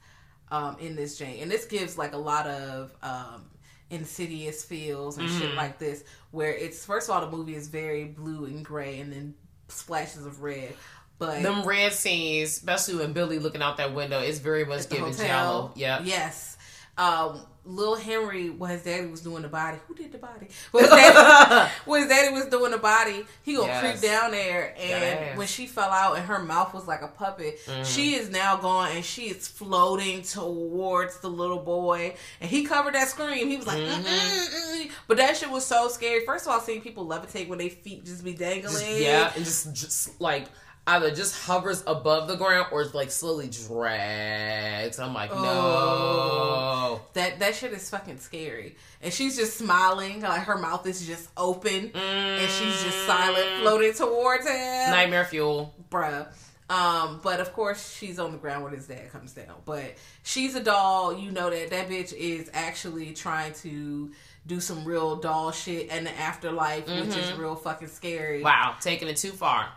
[0.55, 3.45] um, in this Jane, and this gives like a lot of um,
[3.89, 5.39] insidious feels and Mm-hmm.
[5.39, 8.99] shit like this, where it's first of all the movie is very blue and gray,
[8.99, 9.33] and then
[9.67, 10.73] splashes of red,
[11.17, 15.13] but Them red scenes, especially when Billy looking out that window, it's very much hotel,
[15.13, 15.71] giallo.
[15.75, 16.01] Yeah.
[16.03, 16.54] yes.
[16.97, 20.47] Um, Lil Henry, when his daddy was doing the body, who did the body?
[20.71, 23.81] When his daddy, when his daddy was doing the body, he gonna Yes.
[23.99, 25.19] creep down there, and.
[25.19, 25.37] Mm-hmm.
[25.39, 28.91] when she fell out and her mouth was like a puppet, she is now gone
[28.95, 33.47] and she is floating towards the little boy, and he covered that scream.
[33.49, 34.03] He was like, Mm-hmm.
[34.03, 36.23] "Mm-mm, mm-mm." but that shit was so scary.
[36.25, 39.43] First of all, seeing people levitate when their feet just be dangling, Just, yeah, and
[39.43, 40.45] just, just like
[40.87, 44.99] either just hovers above the ground or like slowly drags.
[44.99, 47.01] I'm like, no.
[47.13, 48.75] That that shit is fucking scary.
[49.01, 53.93] And she's just smiling, like her mouth is just open, and she's just silent, floating
[53.93, 55.73] towards him, Nightmare fuel.
[55.89, 56.27] bruh.
[56.67, 59.53] Um, but of course she's on the ground when his dad comes down.
[59.65, 61.15] But she's a doll.
[61.17, 64.11] You know that that bitch is actually trying to
[64.47, 68.41] do some real doll shit in the afterlife, which is real fucking scary.
[68.41, 69.67] Wow, taking it too far.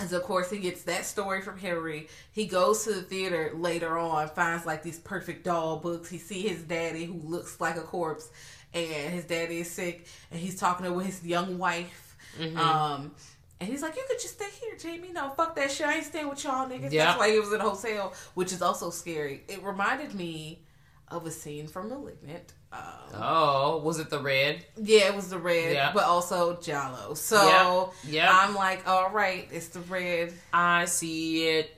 [0.00, 2.08] Because of course he gets that story from Henry.
[2.32, 6.08] He goes to the theater later on, finds like these perfect doll books.
[6.08, 8.30] He see his daddy who looks like a corpse,
[8.72, 12.16] and his daddy is sick, and he's talking to with his young wife.
[12.38, 12.56] Mm-hmm.
[12.56, 13.14] Um,
[13.60, 15.12] and he's like, "You could just stay here, Jamie.
[15.12, 15.86] No, fuck that shit.
[15.86, 17.04] I ain't staying with y'all niggas." Yeah.
[17.04, 19.44] That's why he was in a hotel, which is also scary.
[19.48, 20.62] It reminded me
[21.08, 22.54] of a scene from *Malignant*.
[22.72, 22.80] Um,
[23.14, 24.64] Oh, was it the red?
[24.76, 25.90] yeah, it was the red, Yeah.
[25.92, 27.14] but also giallo.
[27.14, 28.24] So Yeah.
[28.24, 28.30] Yeah.
[28.32, 30.32] I'm like, all right, it's the red.
[30.52, 31.76] I see it.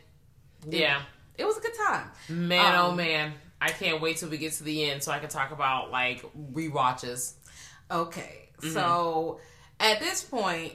[0.68, 1.00] Yeah.
[1.38, 2.10] It was a good time.
[2.28, 3.32] Man, oh Um, man.
[3.60, 6.24] I can't wait till we get to the end so I can talk about like
[6.52, 7.32] rewatches.
[7.90, 8.74] Okay, Mm-hmm.
[8.74, 9.40] so
[9.80, 10.72] at this point,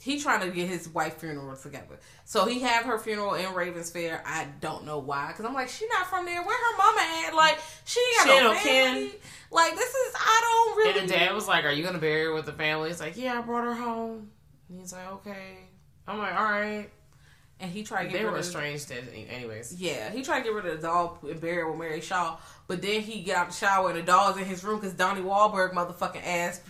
[0.00, 1.98] he trying to get his wife funeral together.
[2.24, 4.22] So he have her funeral in Ravens Fair.
[4.26, 6.42] I don't know why, because I'm like, she not from there.
[6.42, 7.34] Where her mama at?
[7.34, 9.08] Like, she ain't got She no family.
[9.08, 9.18] kin.
[9.50, 11.00] Like, this is I don't really.
[11.00, 12.90] And the dad was like, Are you gonna bury her with the family?
[12.90, 14.30] It's like, Yeah, I brought her home.
[14.68, 15.58] And he's like, Okay.
[16.08, 16.88] I'm like, All right.
[17.60, 19.74] and he tried to get They rid were of estranged, anyways.
[19.78, 22.38] Yeah, he tried to get rid of the doll and bury it with Mary Shaw,
[22.68, 25.20] but then he got out the shower and the doll's in his room because Donnie
[25.20, 26.60] Wahlberg, motherfucking ass,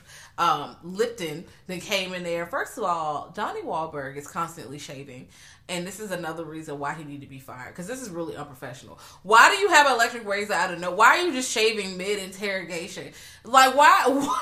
[0.41, 2.47] um, Lipton, then came in there.
[2.47, 5.28] First of all, Donnie Wahlberg is constantly shaving,
[5.68, 8.36] and this is another reason why he need to be fired because this is really
[8.36, 8.99] unprofessional.
[9.22, 10.93] Why do you have an electric razor out of no?
[10.93, 13.12] Why are you just shaving mid interrogation?
[13.45, 14.38] Like why?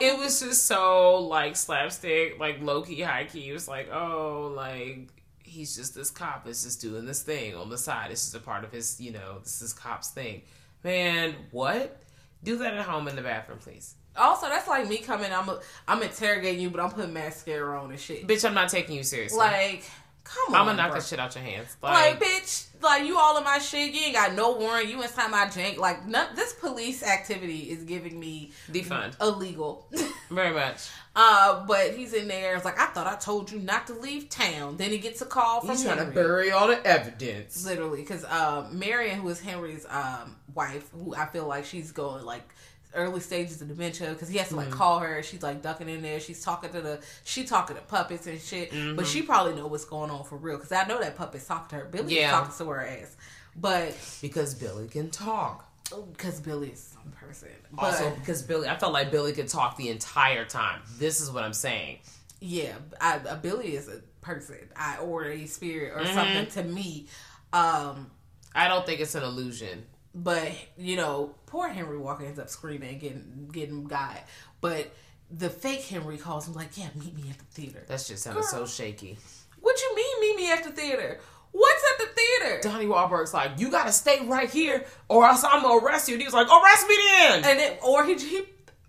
[0.00, 3.50] it was just so like slapstick, like low key, high key.
[3.50, 5.10] It was like, oh, like
[5.42, 8.10] he's just this cop is just doing this thing on the side.
[8.10, 10.40] It's just a part of his, you know, this is cop's thing.
[10.82, 12.00] Man, what?
[12.42, 13.94] Do that at home in the bathroom, please.
[14.16, 15.32] Also, that's like me coming.
[15.32, 18.26] I'm a, I'm interrogating you, but I'm putting mascara on and shit.
[18.26, 19.38] Bitch, I'm not taking you seriously.
[19.38, 19.84] Like,
[20.22, 21.00] come on, I'm gonna knock bro.
[21.00, 21.76] that shit out your hands.
[21.82, 23.92] Like, bitch, like you all in my shit.
[23.92, 24.88] You ain't got no warrant.
[24.88, 25.78] You inside my jank.
[25.78, 29.88] Like, none, this police activity is giving me defund illegal.
[30.30, 30.88] very much.
[31.16, 32.56] Uh, but he's in there.
[32.56, 34.76] It's like I thought I told you not to leave town.
[34.76, 37.64] Then he gets a call from He's trying to bury all the evidence.
[37.64, 42.24] literally because um, Marion, who is Henry's um, wife, who I feel like she's going
[42.24, 42.48] like
[42.94, 44.76] early stages of dementia because he has to like Mm-hmm.
[44.76, 45.22] call her.
[45.22, 46.20] She's like ducking in there.
[46.20, 48.70] She's talking to the she talking to puppets and shit.
[48.70, 48.96] Mm-hmm.
[48.96, 51.68] But she probably know what's going on for real because I know that puppets talk
[51.70, 51.84] to her.
[51.86, 52.30] Billy Yeah.
[52.30, 53.16] talking to her ass,
[53.56, 55.68] but Because Billy can talk.
[56.12, 57.48] because Billy's some person.
[57.72, 60.80] But Also, because Billy, I felt like Billy could talk the entire time.
[60.98, 61.98] This is what I'm saying.
[62.40, 66.14] yeah, I, a Billy is a person, I or a spirit or Mm-hmm.
[66.14, 67.06] something to me.
[67.52, 68.10] Um,
[68.54, 69.84] I don't think it's an illusion.
[70.14, 74.18] But you know, poor Henry Walker ends up screaming and getting getting got.
[74.60, 74.92] But
[75.30, 78.42] the fake Henry calls him like, "Yeah, meet me at the theater." That shit sounded
[78.42, 79.18] so shaky.
[79.60, 81.20] What you mean, meet me at the theater?
[81.52, 82.60] What's at the theater?
[82.62, 86.14] Donnie Wahlberg's like, you gotta stay right here, or else I'm gonna arrest you.
[86.14, 87.44] And he was like, arrest me then.
[87.44, 88.42] And it, or he, he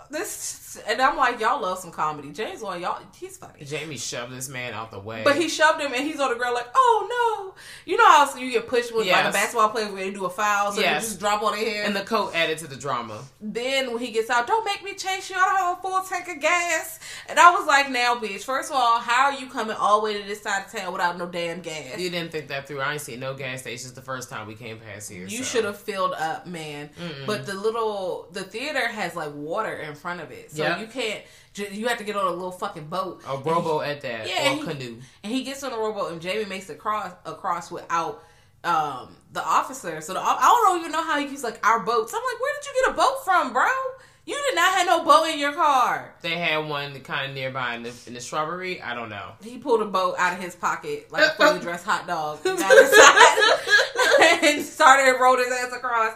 [0.09, 0.32] this,
[0.78, 2.32] and I'm like, y'all love some comedy.
[2.32, 3.63] James Wan, y'all, he's funny.
[3.65, 5.21] Jamie shoved this man out the way.
[5.23, 7.55] But he shoved him and he's on the ground like, oh no.
[7.86, 10.30] You know how you get pushed with like a basketball player when they do a
[10.30, 11.03] foul, so Yes.
[11.03, 11.86] they just drop on their head.
[11.88, 13.21] and the coat added to the drama.
[13.39, 15.36] then when he gets out, don't make me chase you.
[15.38, 16.99] I don't have a full tank of gas.
[17.28, 20.05] And I was like, now, bitch, first of all, how are you coming all the
[20.05, 21.97] way to this side of town without no damn gas?
[21.99, 22.82] You didn't think that through.
[22.82, 25.23] I ain't seen no gas stations the first time we came past here.
[25.28, 25.43] You so.
[25.43, 26.89] should have filled up, man.
[27.26, 30.80] But the little the theater has like water in front of it, so Yeah.
[30.82, 31.22] you can't.
[31.74, 33.22] You have to get on a little fucking boat.
[33.28, 34.99] a robo at that Yeah, he- canoe.
[35.24, 38.24] And he gets on the rowboat, and Jamie makes it cross across without
[38.66, 40.01] um the officer.
[40.01, 42.13] So the, I don't even know how he keeps like our boats.
[42.13, 43.68] I'm like, where did you get a boat from, bro?
[44.28, 46.16] You did not have no boat in your car.
[46.22, 48.82] They had one kind of nearby in the, in the shrubbery.
[48.82, 49.34] I don't know.
[49.43, 52.57] He pulled a boat out of his pocket like a fully dressed hot dog, and
[54.66, 56.13] started rolling his ass across.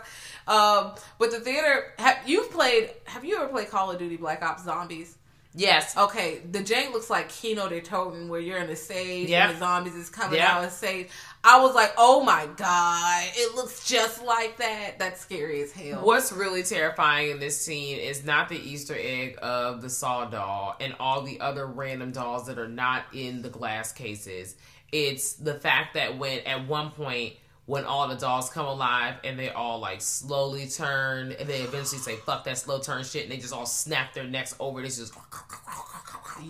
[0.50, 2.90] Um, but the theater, have you played?
[3.06, 5.16] Have you ever played Call of Duty Black Ops Zombies?
[5.56, 5.98] Yes.
[5.98, 9.46] Okay, the jank looks like Kino der Toten, where you're in the stage Yep.
[9.50, 10.48] and the zombies is coming Yep.
[10.50, 11.10] out of the stage.
[11.44, 15.00] I was like, oh my god, it looks just like that.
[15.00, 16.02] That's scary as hell.
[16.06, 20.76] What's really terrifying in this scene is not the Easter egg of the Saw doll
[20.80, 24.56] and all the other random dolls that are not in the glass cases.
[24.92, 27.34] It's the fact that when at one point
[27.70, 32.00] when all the dolls come alive and they all like slowly turn and they eventually
[32.00, 34.82] say fuck that slow turn shit and they just all snap their necks over.
[34.82, 35.14] It's just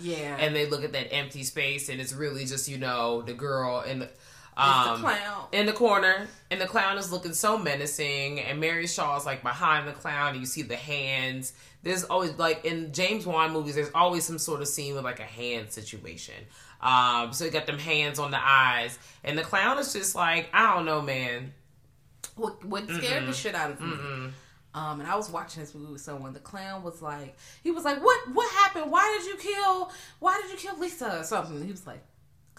[0.01, 3.33] Yeah, and they look at that empty space and it's really just you know the
[3.33, 4.09] girl and the,
[4.55, 5.47] um, the clown.
[5.51, 9.41] in the corner and the clown is looking so menacing and mary shaw is like
[9.41, 11.53] behind the clown and you see the hands
[11.83, 15.19] there's always like in james wan movies there's always some sort of scene with like
[15.19, 16.35] a hand situation
[16.81, 20.49] um so you got them hands on the eyes and the clown is just like
[20.53, 21.51] i don't know man
[22.35, 23.87] what, what scared the shit out of me.
[24.73, 26.31] Um, and I was watching this movie with someone.
[26.31, 28.19] The clown was like, he was like, "What?
[28.33, 28.91] What happened?
[28.91, 29.91] Why did you kill?
[30.19, 32.03] Why did you kill Lisa or something?" He was like,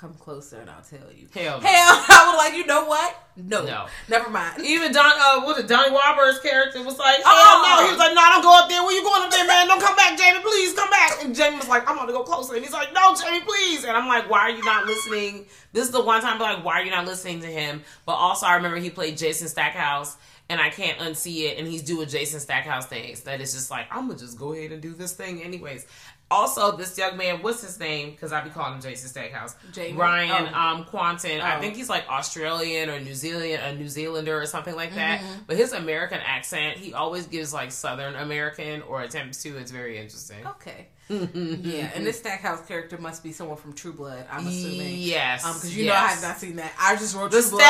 [0.00, 1.66] "Come closer and I'll tell you." Hell no.
[1.66, 2.04] hell!
[2.08, 3.14] I was like, you know what?
[3.36, 3.86] No, No.
[4.08, 4.62] never mind.
[4.64, 7.76] even Don, uh, what the Donnie Wahlberg's character was like, hell Oh.
[7.80, 7.84] no.
[7.86, 8.82] He was like, no, don't go up there.
[8.82, 9.66] Where you going up there, man?
[9.68, 10.40] Don't come back, Jamie.
[10.42, 11.22] Please come back.
[11.24, 12.54] And Jamie was like, I'm gonna go closer.
[12.54, 13.84] And he's like, no, Jamie, please.
[13.84, 15.46] And I'm like, why are you not listening?
[15.72, 17.82] This is the one time, I'm like, why are you not listening to him?
[18.06, 20.16] But also, I remember he played Jason Stackhouse.
[20.50, 23.20] And I can't unsee it, and he's doing Jason Stackhouse things.
[23.20, 25.86] That is just like I'm gonna just go ahead and do this thing, anyways.
[26.30, 28.12] Also, this young man, what's his name?
[28.12, 29.56] Because I be calling him Jason Stackhouse.
[29.72, 29.98] Jamie?
[29.98, 30.58] Ryan Oh.
[30.58, 31.40] um, Kwanten.
[31.40, 31.60] I Oh.
[31.60, 35.20] think he's like Australian or New Zealand, a New Zealander or something like that.
[35.20, 35.32] Mm-hmm.
[35.48, 39.56] But his American accent, he always gives like Southern American or attempts to.
[39.56, 40.46] It's very interesting.
[40.46, 40.86] Okay.
[41.10, 44.24] yeah, and this Stackhouse character must be someone from True Blood.
[44.30, 44.94] I'm assuming.
[44.98, 46.72] Yes, Um, because you know I have not seen that.
[46.78, 47.60] I just wrote The True Blood.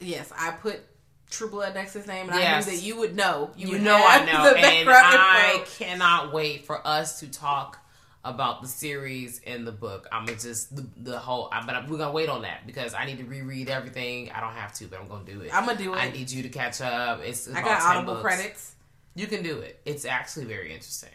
[0.00, 0.80] Yes, I put
[1.32, 2.66] True Blood next his name, and Yes.
[2.66, 3.50] I knew that you would know.
[3.56, 5.64] You, would know I know, the and I info.
[5.84, 7.78] cannot wait for us to talk
[8.24, 10.06] about the series and the book.
[10.12, 11.48] I'm gonna just the, the whole.
[11.50, 14.30] I, but we're gonna wait on that because I need to reread everything.
[14.30, 15.50] I don't have to, but I'm gonna do it.
[15.52, 15.96] I'm gonna do it.
[15.98, 17.20] I need you to catch up.
[17.24, 18.22] It's I about got 10 audible books.
[18.22, 18.74] credits.
[19.14, 19.80] You can do it.
[19.84, 21.10] It's actually very interesting.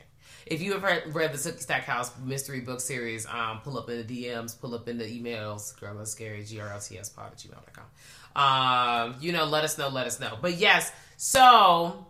[0.45, 4.25] If you have read, the Sookie Stackhouse mystery book series, um, pull up in the
[4.25, 7.83] DMs, pull up in the emails, girl that's scary, grlts pod at gmail.com.
[8.37, 10.37] Um, you know, let us know, let us know.
[10.41, 12.05] But yes, so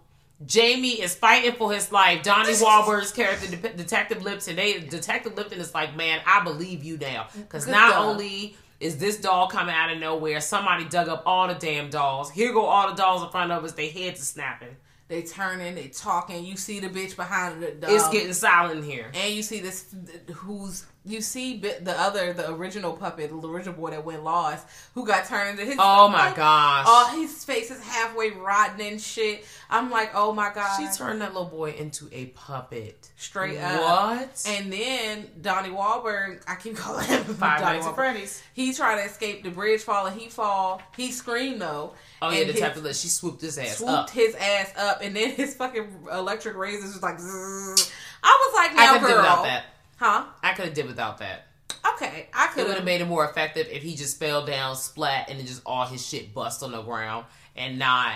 [0.46, 2.22] Jamie is fighting for his life.
[2.24, 6.98] Donnie Wahlberg's character, De- Detective Lipton, they Detective Lipton is like, man, I believe you
[6.98, 7.28] now.
[7.36, 8.06] Because not dog.
[8.06, 12.30] only is this doll coming out of nowhere, somebody dug up all the damn dolls.
[12.30, 14.76] Here go all the dolls in front of us, their heads are snapping.
[15.08, 16.44] They turning, they talking.
[16.44, 17.74] You see the bitch behind the.
[17.80, 19.10] the It's getting silent here.
[19.16, 19.96] and you see this
[20.36, 25.06] who's you see the other the original puppet the original boy that went lost who
[25.06, 26.86] got turned into his Oh my like, gosh.
[26.88, 31.22] oh his face is halfway rotten and shit i'm like oh my god She turned
[31.22, 33.10] that little boy into a puppet.
[33.16, 34.44] straight up What?
[34.48, 38.44] and then Donnie Wahlberg, I keep calling him Five Donnie Nights at Freddy's.
[38.54, 40.82] He tried to escape the bridge fall and he fall.
[40.96, 41.94] He screamed though.
[42.22, 42.96] Oh yeah, Detective his- Lip.
[42.96, 44.10] She swooped his ass swooped up.
[44.10, 47.20] his ass up, and then his fucking electric razors was like.
[47.20, 47.92] Zzz.
[48.24, 49.64] I was like, now, I girl, did without that.
[49.98, 50.26] Huh?
[50.42, 51.48] I could have did without that.
[51.96, 52.62] Okay, I could.
[52.62, 55.46] It would have made it more effective if he just fell down, splat, and then
[55.46, 57.26] just all his shit bust on the ground,
[57.56, 58.16] and not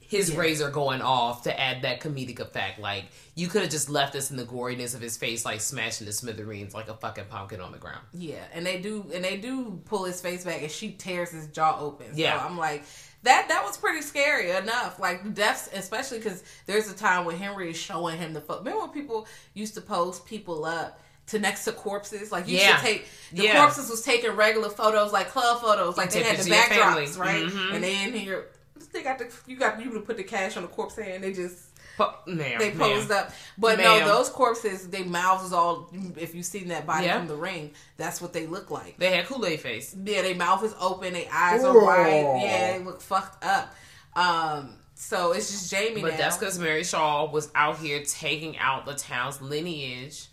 [0.00, 0.38] his Yeah.
[0.38, 2.78] razor going off to add that comedic effect.
[2.78, 6.06] Like you could have just left us in the goriness of his face, like smashing
[6.06, 8.00] the smithereens like a fucking pumpkin on the ground.
[8.14, 11.48] Yeah, and they do, and they do pull his face back, and she tears his
[11.48, 12.06] jaw open.
[12.14, 12.38] Yeah.
[12.40, 12.84] so I'm like,
[13.22, 14.98] that that was pretty scary enough.
[14.98, 18.40] Like deaths, especially because there's a time when Henry is showing him the.
[18.40, 22.30] Fo- Remember when people used to post people up to next to corpses?
[22.32, 22.76] Like you Yeah.
[22.76, 23.58] should take the Yeah.
[23.58, 26.84] corpses was taking regular photos, like club photos, like they had the pictures of your
[26.86, 27.44] backdrops, right?
[27.46, 27.74] Mhm.
[27.74, 28.46] And they in here.
[28.92, 31.22] They got the you got you to put the cash on the corpse hand.
[31.22, 31.67] They just
[31.98, 32.78] But, ma'am, they ma'am.
[32.78, 33.32] posed up.
[33.58, 34.00] But Ma'am.
[34.00, 35.90] no, those corpses, they mouths is all.
[36.16, 37.18] If you've seen that body Yeah.
[37.18, 38.96] from the ring, that's what they look like.
[38.98, 39.94] They had Kool Aid face.
[40.02, 42.40] Yeah, their mouth is open, their eyes are wide.
[42.42, 43.74] Yeah, they look fucked up.
[44.14, 46.16] Um, so it's just Jamie But now.
[46.18, 50.28] that's because Mary Shaw was out here taking out the town's lineage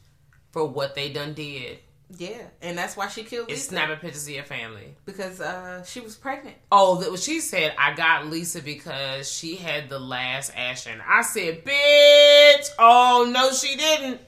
[0.51, 1.80] for what they done did.
[2.18, 4.95] Yeah, and that's why she killed It's Lisa snapping pictures of your family.
[5.06, 6.56] because uh, she was pregnant.
[6.72, 7.74] Oh, that what she said.
[7.78, 11.01] I got Lisa because she had the last Ashen.
[11.06, 14.22] I said, "Bitch!" Oh no, she didn't.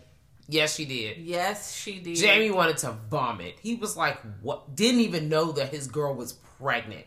[0.50, 1.18] Yes, she did.
[1.18, 2.16] Yes, she did.
[2.16, 3.56] Jamie wanted to vomit.
[3.62, 7.06] He was like, "What?" Didn't even know that his girl was pregnant,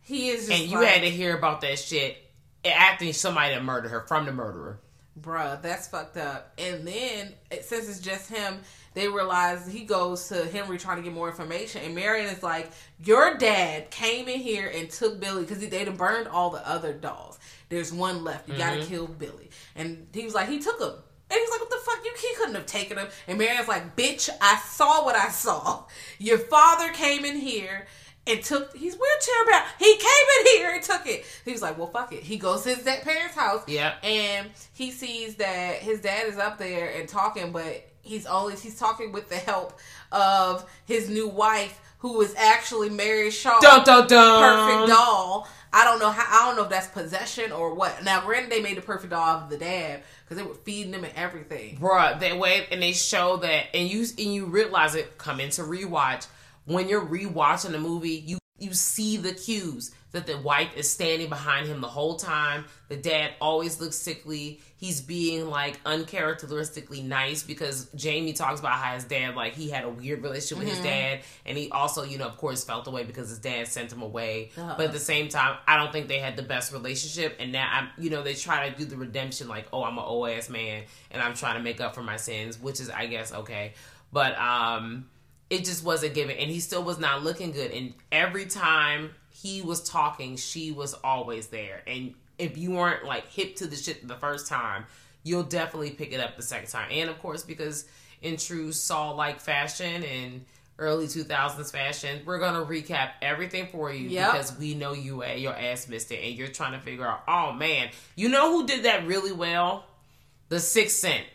[0.00, 2.16] he is just and you like, had to hear about that shit
[2.64, 4.80] after somebody had murdered her from the murderer.
[5.20, 6.52] Bruh, that's fucked up.
[6.58, 8.60] And then since it's just him,
[8.94, 12.70] they realize he goes to Henry trying to get more information, and Marion is like,
[13.04, 16.92] "Your dad came in here and took Billy because they'd have burned all the other
[16.92, 17.38] dolls.
[17.68, 18.48] There's one left.
[18.48, 18.88] You gotta Mm-hmm.
[18.88, 20.94] kill Billy." And he was like, "He took him."
[21.30, 22.04] And he's like, "What the fuck?
[22.04, 25.84] You he couldn't have taken him." And Marion's like, "Bitch, I saw what I saw.
[26.18, 27.86] Your father came in here."
[28.28, 29.64] And took he's wheelchair bound.
[29.78, 31.24] He came in here and took it.
[31.44, 33.62] He was like, "Well, fuck it." He goes to his parents' house.
[33.66, 34.04] Yep.
[34.04, 38.78] And he sees that his dad is up there and talking, but he's only he's
[38.78, 39.78] talking with the help
[40.12, 44.42] of his new wife, who is actually Mary Shaw, Dun, dun, dun.
[44.42, 45.48] perfect doll.
[45.72, 46.24] I don't know how.
[46.42, 48.02] I don't know if that's possession or what.
[48.02, 51.04] Now, granted, they made the perfect doll of the dad because they were feeding him
[51.04, 51.76] and everything.
[51.76, 55.62] Bruh, they wait and they show that and you and you realize it come into
[55.62, 56.26] rewatch.
[56.68, 61.28] When you're rewatching the movie, you you see the cues that the wife is standing
[61.28, 62.64] behind him the whole time.
[62.88, 64.60] The dad always looks sickly.
[64.76, 69.84] He's being like uncharacteristically nice because Jamie talks about how his dad like he had
[69.84, 73.04] a weird relationship with his dad and he also, you know, of course felt away
[73.04, 74.50] because his dad sent him away.
[74.76, 77.68] But at the same time, I don't think they had the best relationship and now
[77.70, 80.48] I'm you know, they try to do the redemption like, oh, I'm an old ass
[80.48, 83.74] man and I'm trying to make up for my sins, which is I guess okay.
[84.10, 85.06] But um
[85.50, 89.62] it just wasn't given and he still was not looking good and every time he
[89.62, 94.06] was talking she was always there and if you weren't like hip to the shit
[94.06, 94.84] the first time
[95.24, 97.86] you'll definitely pick it up the second time and of course because
[98.22, 100.44] in true saw like fashion and
[100.78, 104.32] early 2000s fashion we're gonna recap everything for you Yep.
[104.32, 107.22] because we know you uh, your ass missed it and you're trying to figure out
[107.26, 109.84] oh man you know who did that really well
[110.50, 111.26] the Sixth Sense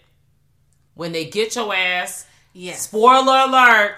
[0.96, 2.82] when they get your ass Yes.
[2.84, 3.96] Spoiler alert.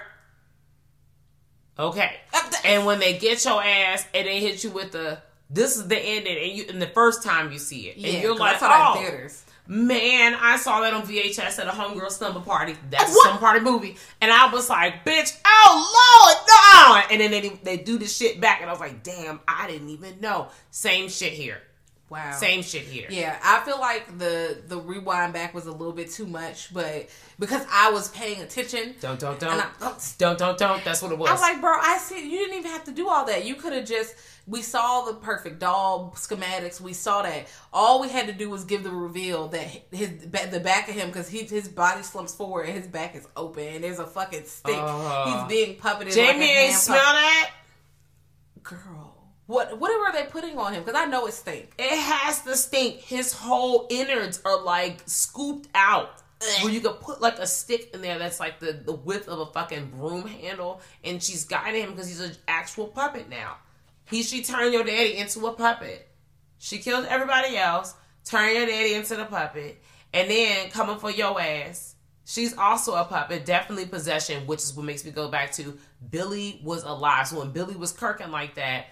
[1.78, 2.16] Okay.
[2.64, 5.96] And when they get your ass and they hit you with the this is the
[5.98, 7.96] ending and you and the first time you see it.
[7.96, 9.44] Yeah, and you're like, I saw that oh, theaters.
[9.68, 12.74] man, I saw that on VHS at a homegirl slumber party.
[12.90, 13.22] That's a What?
[13.24, 13.96] slumber party movie.
[14.20, 17.14] And I was like, bitch, oh Lord, no.
[17.14, 19.90] And then they, they do the shit back and I was like, damn, I didn't
[19.90, 20.48] even know.
[20.70, 21.60] Same shit here.
[22.08, 22.32] Wow.
[22.32, 23.08] Same shit here.
[23.10, 27.08] Yeah, I feel like the the rewind back was a little bit too much, but
[27.40, 30.84] because I was paying attention, Don't don't don't I- don't don't don't.
[30.84, 31.28] That's what it was.
[31.28, 33.44] I was like, bro, I see you didn't even have to do all that.
[33.44, 34.14] You could have just
[34.46, 36.80] we saw the perfect doll schematics.
[36.80, 37.48] We saw that.
[37.72, 40.10] All we had to do was give the reveal that his
[40.52, 43.64] the back of him because he his body slumps forward and his back is open
[43.64, 44.76] and there's a fucking stick.
[44.78, 46.14] Uh, He's being puppeted.
[46.14, 47.50] Jamie like ain't smell that.
[48.62, 49.05] Girl,
[49.46, 50.82] what whatever are they putting on him?
[50.82, 51.72] Because I know it stink.
[51.78, 53.00] It has to stink.
[53.00, 56.22] His whole innards are like scooped out.
[56.62, 59.38] Where you could put like a stick in there that's like the, the width of
[59.38, 63.56] a fucking broom handle, and she's guiding him because he's an actual puppet now.
[64.10, 66.06] He she turned your daddy into a puppet.
[66.58, 67.94] She killed everybody else,
[68.24, 69.82] turned your daddy into the puppet,
[70.12, 71.94] and then coming for your ass.
[72.26, 75.78] She's also a puppet, definitely possession, which is what makes me go back to
[76.10, 77.28] Billy was alive.
[77.28, 78.86] So when Billy was kirking like that,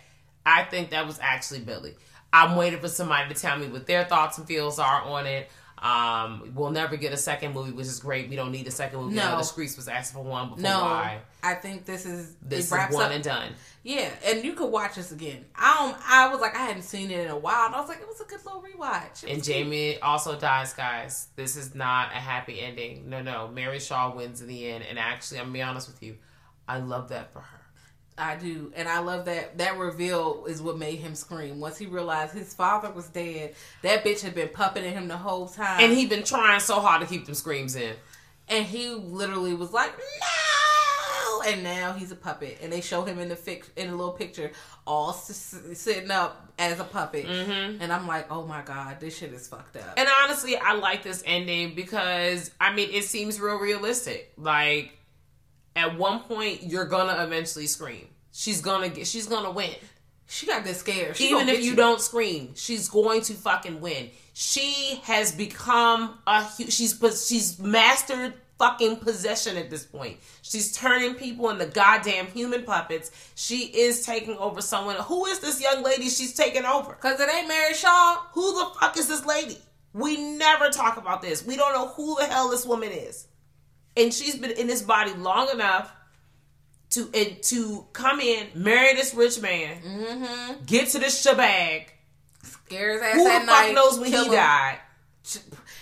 [0.47, 1.95] I think that was actually Billy.
[2.33, 5.49] I'm waiting for somebody to tell me what their thoughts and feels are on it.
[5.79, 8.31] Um, we'll never get a second movie, which is great.
[8.31, 9.17] We don't need a second movie.
[9.17, 9.37] No.
[9.37, 11.19] The Screeks was asking for one before No, why.
[11.43, 13.11] I think this is This is one up.
[13.11, 13.53] and done.
[13.83, 15.45] Yeah, and you could watch this again.
[15.55, 16.11] I don't.
[16.11, 18.07] I was like, I hadn't seen it in a while, and I was like, it
[18.09, 19.25] was a good little rewatch.
[19.25, 19.45] And cute.
[19.45, 21.29] Jamie also dies, guys.
[21.37, 23.11] This is not a happy ending.
[23.11, 23.49] No, no.
[23.49, 24.85] Mary Shaw wins in the end.
[24.89, 26.17] And actually, I'm gonna be honest with you,
[26.67, 27.61] I love that for her.
[28.17, 31.59] I do, and I love that that reveal is what made him scream.
[31.61, 35.49] Once he realized his father was dead, that bitch had been puppeting him the whole
[35.49, 37.95] time, And he'd been trying so hard to keep them screams in.
[38.49, 43.19] and he literally was like, "No!" And now he's a puppet, and they show him
[43.19, 44.53] in the fic- in a little picture,
[44.87, 47.83] all s- sitting up as a puppet, Mm-hmm.
[47.83, 51.03] and I'm like, "Oh my god, this shit is fucked up." And honestly, I like
[51.03, 54.33] this ending because I mean it seems real realistic.
[54.39, 54.93] Like
[55.77, 58.09] at one point you're gonna eventually scream.
[58.33, 59.71] She's gonna get she's gonna win.
[60.27, 61.17] she got good scared.
[61.17, 64.11] She Even if get you, don't scream, she's going to fucking win.
[64.33, 66.99] She has become a she's
[67.29, 70.19] she's mastered fucking possession at this point.
[70.43, 73.11] She's turning people into goddamn human puppets.
[73.35, 74.97] She is taking over someone.
[74.97, 76.93] Who is this young lady she's taking over?
[76.95, 78.23] Cause it ain't Mary Shaw.
[78.33, 79.59] Who the fuck is this lady?
[79.93, 81.45] We never talk about this.
[81.45, 83.29] We don't know who the hell this woman is.
[83.97, 85.93] And she's been in this body long enough
[86.91, 90.65] to and to come in, marry this rich man, Mm-hmm.
[90.67, 91.87] get to this shabag.
[92.43, 93.75] Scares ass Who the fuck night.
[93.75, 94.33] knows when he him.
[94.33, 94.79] died?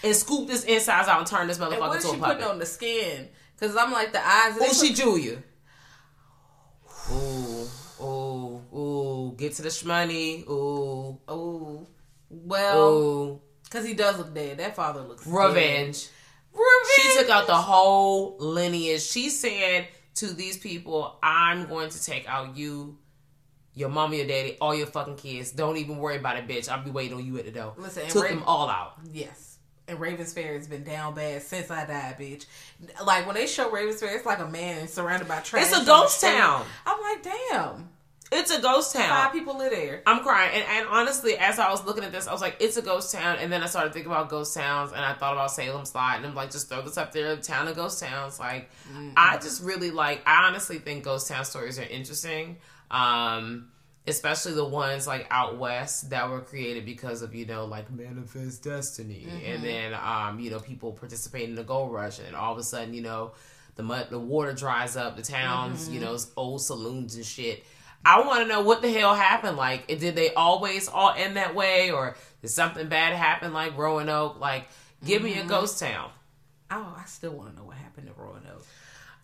[0.04, 2.20] And scoop this insides out and turn this And motherfucker what is to a she
[2.20, 3.28] putting on the skin?
[3.58, 4.56] Cause I'm like the eyes.
[4.60, 5.42] Oh, she Julia.
[7.12, 7.68] Ooh,
[8.00, 9.34] ooh, ooh.
[9.36, 10.48] Get to the shmoney.
[10.48, 11.86] Ooh, Oh,
[12.30, 14.58] well, cause he does look dead.
[14.58, 15.32] That father looks dead.
[16.53, 16.94] Revenge.
[16.96, 19.03] She took out the whole lineage.
[19.03, 22.98] She said to these people, I'm going to take out you,
[23.74, 25.50] your mama, your daddy, all your fucking kids.
[25.50, 26.68] Don't even worry about it, bitch.
[26.68, 27.74] I'll be waiting on you at the door.
[27.78, 28.94] Listen, and took Raven- them all out.
[29.12, 29.48] Yes.
[29.88, 32.46] And Ravens Fair has been down bad since I died, bitch.
[33.05, 35.64] Like when they show Ravens Fair, it's like a man surrounded by trash.
[35.66, 36.64] It's a ghost town.
[36.86, 37.88] I'm like, damn.
[38.33, 39.09] It's a ghost town.
[39.09, 40.03] Five people live there.
[40.07, 40.51] I'm crying.
[40.55, 43.12] And, and honestly, as I was looking at this, I was like, it's a ghost
[43.12, 43.37] town.
[43.41, 46.16] And then I started thinking about ghost towns and I thought about Salem's Lot.
[46.16, 48.41] And I'm like, just throw this up there, town of ghost towns.
[48.41, 48.70] Like,
[49.16, 52.57] I just really like, I honestly think ghost town stories are interesting.
[52.91, 53.68] Um,
[54.07, 58.64] especially the ones like out west that were created because of, you know, like manifest
[58.64, 59.26] destiny.
[59.47, 62.18] And then, um, you know, people participating in the gold rush.
[62.18, 63.33] And all of a sudden, you know,
[63.76, 67.64] the mud, the water dries up, the towns, you know, old saloons and shit.
[68.05, 69.57] I want to know what the hell happened.
[69.57, 74.40] Like, did they always all end that way, or did something bad happen, like Roanoke?
[74.40, 74.68] Like,
[75.05, 75.48] give me a mm-hmm.
[75.48, 76.11] ghost town.
[76.70, 78.64] Oh, I still want to know what happened to Roanoke.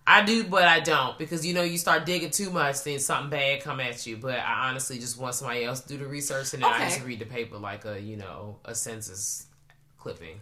[0.08, 3.28] I do, but I don't because you know you start digging too much, then something
[3.28, 4.16] bad come at you.
[4.16, 7.04] But I honestly just want somebody else to do the research, and then I just
[7.04, 9.46] read the paper like a you know a census
[9.98, 10.40] clipping.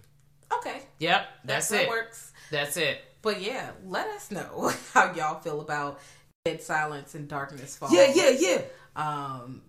[0.52, 1.88] Okay, Yep, that's that it.
[1.88, 2.32] works.
[2.52, 3.00] That's it.
[3.22, 5.98] But yeah, let us know how y'all feel about
[6.46, 7.92] Dead Silence and Darkness Falls.
[7.92, 8.60] Yeah, yeah, yeah.
[8.94, 9.62] um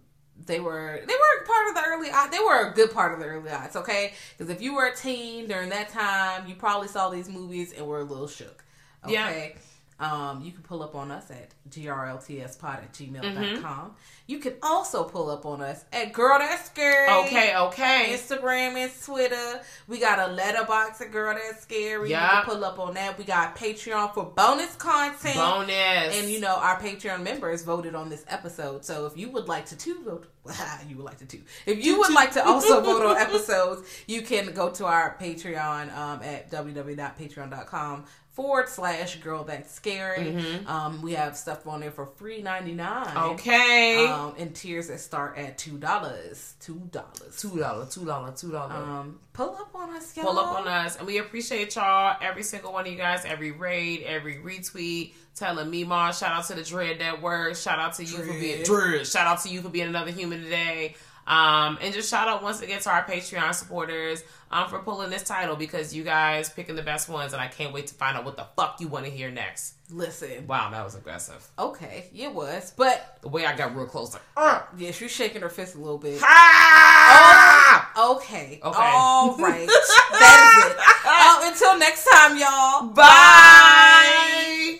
[0.45, 2.31] they were they were part of the early odds.
[2.31, 4.13] They were a good part of the early odds, okay?
[4.37, 7.87] Because if you were a teen during that time, you probably saw these movies and
[7.87, 8.63] were a little shook.
[9.03, 9.55] Okay.
[9.99, 13.33] Um, you can pull up on us at grltspod at gmail.com.
[13.33, 13.87] Mm-hmm.
[14.27, 17.09] You can also pull up on us at Girl That's Scary.
[17.25, 18.09] Okay, okay.
[18.15, 19.61] Instagram and Twitter.
[19.87, 22.09] We got a Letterboxd at Girl That's Scary.
[22.09, 22.43] You Yeah.
[22.43, 23.17] can pull up on that.
[23.17, 25.35] We got Patreon for bonus content.
[25.35, 26.15] Bonus.
[26.19, 28.85] And you know, our Patreon members voted on this episode.
[28.85, 30.27] So if you would like to too vote,
[30.87, 31.41] you would like to too.
[31.65, 35.91] If you would like to also vote on episodes, you can go to our Patreon
[35.97, 38.05] um, at www.patreon.com
[38.37, 40.25] forward slash girl that's scary.
[40.25, 40.67] Mm-hmm.
[40.67, 43.17] Um, we have stuff on there for free ninety nine.
[43.17, 44.05] Okay.
[44.05, 46.53] Um, and tiers that start at two dollars.
[46.59, 47.35] Two dollars.
[47.35, 48.75] two dollar, two dollar, two dollar.
[48.75, 50.27] Um, pull up on us, y'all.
[50.27, 52.15] Pull up on us, and we appreciate y'all.
[52.21, 56.45] Every single one of you guys, every raid, every retweet, telling me, Ma, shout out
[56.45, 57.55] to the Dread Network.
[57.55, 59.07] Shout out to you for being Dread.
[59.07, 60.95] Shout out to you for being another human today.
[61.25, 65.23] Um, and just shout out once again to our Patreon supporters um, for pulling this
[65.23, 68.25] title because you guys picking the best ones, and I can't wait to find out
[68.25, 69.75] what the fuck you want to hear next.
[69.89, 70.47] Listen.
[70.47, 71.47] Wow, that was aggressive.
[71.57, 75.41] Okay, it was, but The way I got real close, like, "Ugh." yeah, she's shaking
[75.41, 76.21] her fist a little bit.
[76.23, 78.11] ah!
[78.15, 78.59] Okay.
[78.63, 78.79] Okay.
[78.81, 79.67] All right.
[79.67, 80.77] that is it.
[81.07, 82.87] Um, until next time, y'all.
[82.93, 84.79] Bye.